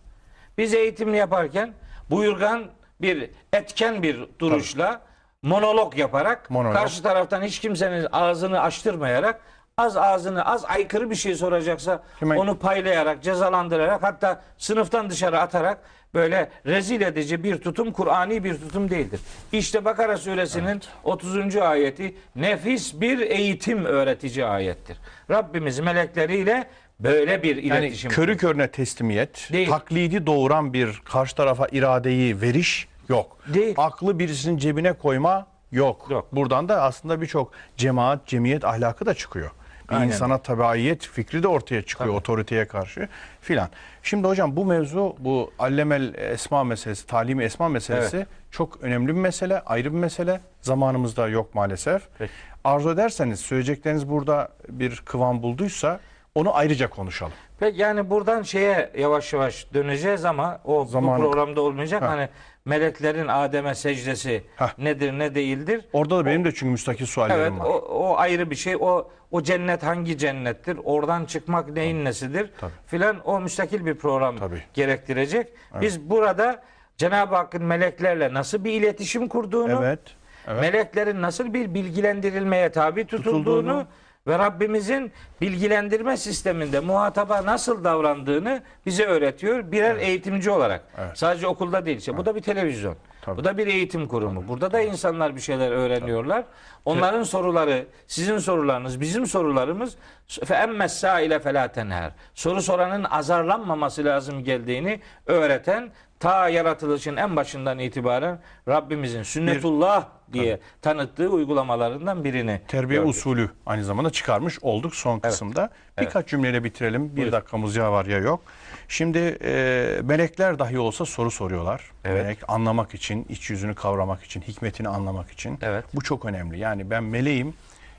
[0.57, 1.73] Biz eğitimini yaparken
[2.09, 2.63] buyurgan
[3.01, 5.01] bir etken bir duruşla
[5.41, 6.73] monolog yaparak Monolog.
[6.75, 9.41] karşı taraftan hiç kimsenin ağzını açtırmayarak
[9.79, 15.77] az ağzını az aykırı bir şey soracaksa Hemen- onu paylayarak cezalandırarak hatta sınıftan dışarı atarak
[16.13, 19.19] böyle rezil edici bir tutum Kur'ani bir tutum değildir.
[19.51, 21.55] İşte Bakara suresinin 30.
[21.61, 24.97] ayeti nefis bir eğitim öğretici ayettir.
[25.29, 26.67] Rabbimiz melekleriyle
[26.99, 29.69] böyle bir Yani iletişim körü körüne teslimiyet, Değil.
[29.69, 33.37] taklidi doğuran bir karşı tarafa iradeyi veriş yok.
[33.53, 33.75] Değil.
[33.77, 36.07] Aklı birisinin cebine koyma yok.
[36.09, 36.27] Yok.
[36.31, 39.51] Buradan da aslında birçok cemaat, cemiyet ahlakı da çıkıyor.
[39.89, 40.07] Bir Aynen.
[40.07, 43.07] insana tabiiyet fikri de ortaya çıkıyor otoriteye karşı
[43.41, 43.69] filan.
[44.03, 49.59] Şimdi hocam bu mevzu bu allemel esma meselesi, talimi esma meselesi çok önemli bir mesele,
[49.59, 50.41] ayrı bir mesele.
[50.61, 52.01] Zamanımızda yok maalesef.
[52.17, 52.31] Peki.
[52.63, 55.99] Arzu ederseniz söyleyecekleriniz burada bir kıvam bulduysa
[56.35, 57.33] onu ayrıca konuşalım.
[57.59, 62.01] Peki yani buradan şeye yavaş yavaş döneceğiz ama o Zamanı- bu programda olmayacak.
[62.01, 62.07] Ha.
[62.09, 62.29] Hani
[62.65, 64.77] meleklerin Adem'e secdesi Hah.
[64.79, 65.85] nedir ne değildir?
[65.93, 67.65] Orada da benim de çünkü müstakil suallerim Evet var.
[67.65, 68.75] o, o ayrı bir şey.
[68.79, 70.77] O o cennet hangi cennettir?
[70.83, 72.51] Oradan çıkmak neyin nesidir?
[72.59, 72.71] Tabii.
[72.87, 74.63] Filan o müstakil bir program Tabii.
[74.73, 75.47] gerektirecek.
[75.81, 76.63] Biz burada
[76.97, 79.99] Cenab-ı Hakk'ın meleklerle nasıl bir iletişim kurduğunu, Evet.
[80.47, 80.61] Evet.
[80.61, 83.87] meleklerin nasıl bir bilgilendirilmeye tabi tutulduğunu, Tutulduğunu.
[84.27, 85.11] Ve Rabbimizin
[85.41, 90.83] bilgilendirme sisteminde muhataba nasıl davrandığını bize öğretiyor birer eğitimci olarak.
[90.97, 91.17] Evet.
[91.17, 91.97] Sadece okulda değil.
[91.97, 92.95] işte Bu da bir televizyon.
[93.21, 93.37] Tabii.
[93.37, 94.47] Bu da bir eğitim kurumu.
[94.47, 96.43] Burada da insanlar bir şeyler öğreniyorlar.
[96.85, 99.95] Onların soruları, sizin sorularınız, bizim sorularımız
[100.27, 102.11] fe emmes saile fela tenher.
[102.33, 111.29] Soru soranın azarlanmaması lazım geldiğini öğreten ta yaratılışın en başından itibaren Rabbimizin sünnetullah diye tanıttığı
[111.29, 113.15] uygulamalarından birini Terbiye gördük.
[113.15, 115.69] usulü aynı zamanda çıkarmış olduk son kısımda.
[115.99, 117.11] Birkaç cümleyle bitirelim.
[117.11, 117.31] Bir Buyurun.
[117.31, 118.41] dakikamız ya var ya yok.
[118.87, 121.91] Şimdi e, melekler dahi olsa soru soruyorlar.
[122.05, 122.23] Evet.
[122.23, 125.59] Melek anlamak için, iç yüzünü kavramak için, hikmetini anlamak için.
[125.61, 125.85] Evet.
[125.93, 126.59] Bu çok önemli.
[126.59, 127.53] Yani ben meleğim,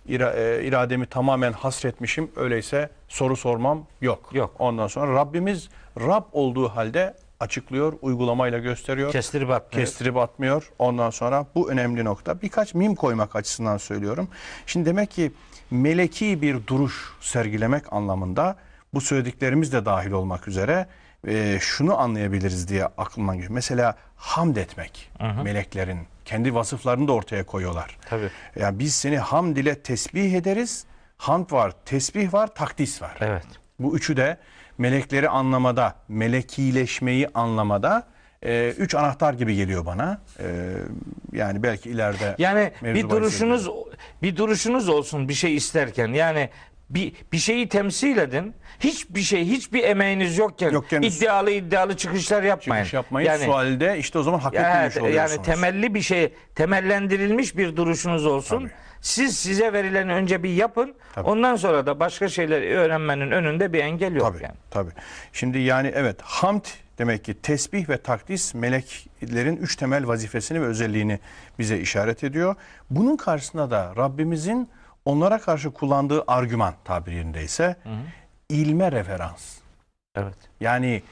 [0.08, 2.30] e, irademi tamamen hasretmişim.
[2.36, 4.30] Öyleyse soru sormam yok.
[4.32, 4.54] Yok.
[4.58, 5.68] Ondan sonra Rabbimiz
[6.00, 9.12] Rab olduğu halde açıklıyor, uygulamayla gösteriyor.
[9.12, 9.86] Kestirip atmıyor.
[9.86, 10.70] Kestirip atmıyor.
[10.78, 12.42] Ondan sonra bu önemli nokta.
[12.42, 14.28] Birkaç mim koymak açısından söylüyorum.
[14.66, 15.32] Şimdi demek ki
[15.70, 18.56] meleki bir duruş sergilemek anlamında
[18.94, 20.86] bu söylediklerimiz de dahil olmak üzere
[21.26, 23.52] e, şunu anlayabiliriz diye aklıma geliyor.
[23.52, 25.10] Mesela hamd etmek
[25.44, 27.98] meleklerin kendi vasıflarını da ortaya koyuyorlar.
[28.08, 28.30] Tabii.
[28.56, 30.84] Yani biz seni hamd ile tesbih ederiz.
[31.16, 33.16] Hamd var, tesbih var, takdis var.
[33.20, 33.46] Evet.
[33.78, 34.36] Bu üçü de
[34.80, 38.06] melekleri anlamada, melekileşmeyi anlamada
[38.42, 40.20] e, üç anahtar gibi geliyor bana.
[40.38, 40.44] E,
[41.32, 43.68] yani belki ileride Yani bir duruşunuz
[44.22, 46.08] bir duruşunuz olsun bir şey isterken.
[46.08, 46.50] Yani
[46.90, 48.54] bir bir şeyi temsil edin.
[48.80, 52.82] Hiçbir şey, hiçbir emeğiniz yokken, Yokken- iddialı iddialı çıkışlar yapmayın.
[52.82, 53.28] çıkış yapmayın.
[53.28, 55.46] Yani Sualde işte o zaman hak etmemiş yani oluyorsunuz.
[55.46, 58.58] temelli bir şey, temellendirilmiş bir duruşunuz olsun.
[58.58, 58.70] Tabii.
[59.00, 60.94] Siz size verileni önce bir yapın.
[61.14, 61.28] Tabii.
[61.28, 64.54] Ondan sonra da başka şeyleri öğrenmenin önünde bir engel yok Tabii, yani.
[64.70, 64.90] tabii.
[65.32, 66.64] Şimdi yani evet hamd
[66.98, 71.18] demek ki tesbih ve takdis meleklerin üç temel vazifesini ve özelliğini
[71.58, 72.54] bize işaret ediyor.
[72.90, 74.68] Bunun karşısında da Rabbimizin
[75.04, 77.76] onlara karşı kullandığı argüman tabir yerindeyse
[78.48, 79.58] ilme referans.
[80.16, 80.36] Evet.
[80.60, 81.02] Yani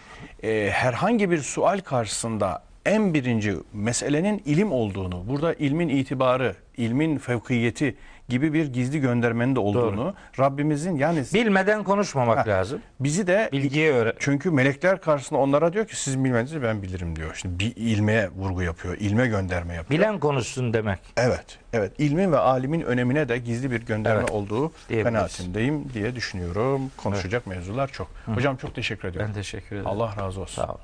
[0.42, 7.96] e, herhangi bir sual karşısında en birinci meselenin ilim olduğunu, burada ilmin itibarı, ilmin fevkiyeti
[8.28, 12.50] gibi bir gizli göndermenin de olduğunu, Rabbimizin yani Bilmeden konuşmamak Ha.
[12.50, 12.80] lazım.
[13.00, 14.12] bizi de Bilgiye öğren.
[14.18, 17.34] çünkü melekler karşısında onlara diyor ki siz bilmediğinizi ben bilirim diyor.
[17.34, 20.00] Şimdi bir ilme vurgu yapıyor, ilme gönderme yapıyor.
[20.00, 20.98] Bilen konuşsun demek.
[21.16, 21.92] Evet, evet.
[21.98, 24.72] İlmin ve alimin önemine de gizli bir gönderme Evet, olduğu
[25.02, 26.90] kanaatindeyim diye düşünüyorum.
[26.96, 28.08] Konuşacak mevzular çok.
[28.34, 29.28] Hocam çok teşekkür ediyorum.
[29.30, 29.86] Ben teşekkür ederim.
[29.86, 30.62] Allah razı olsun.
[30.62, 30.80] Sağ olun.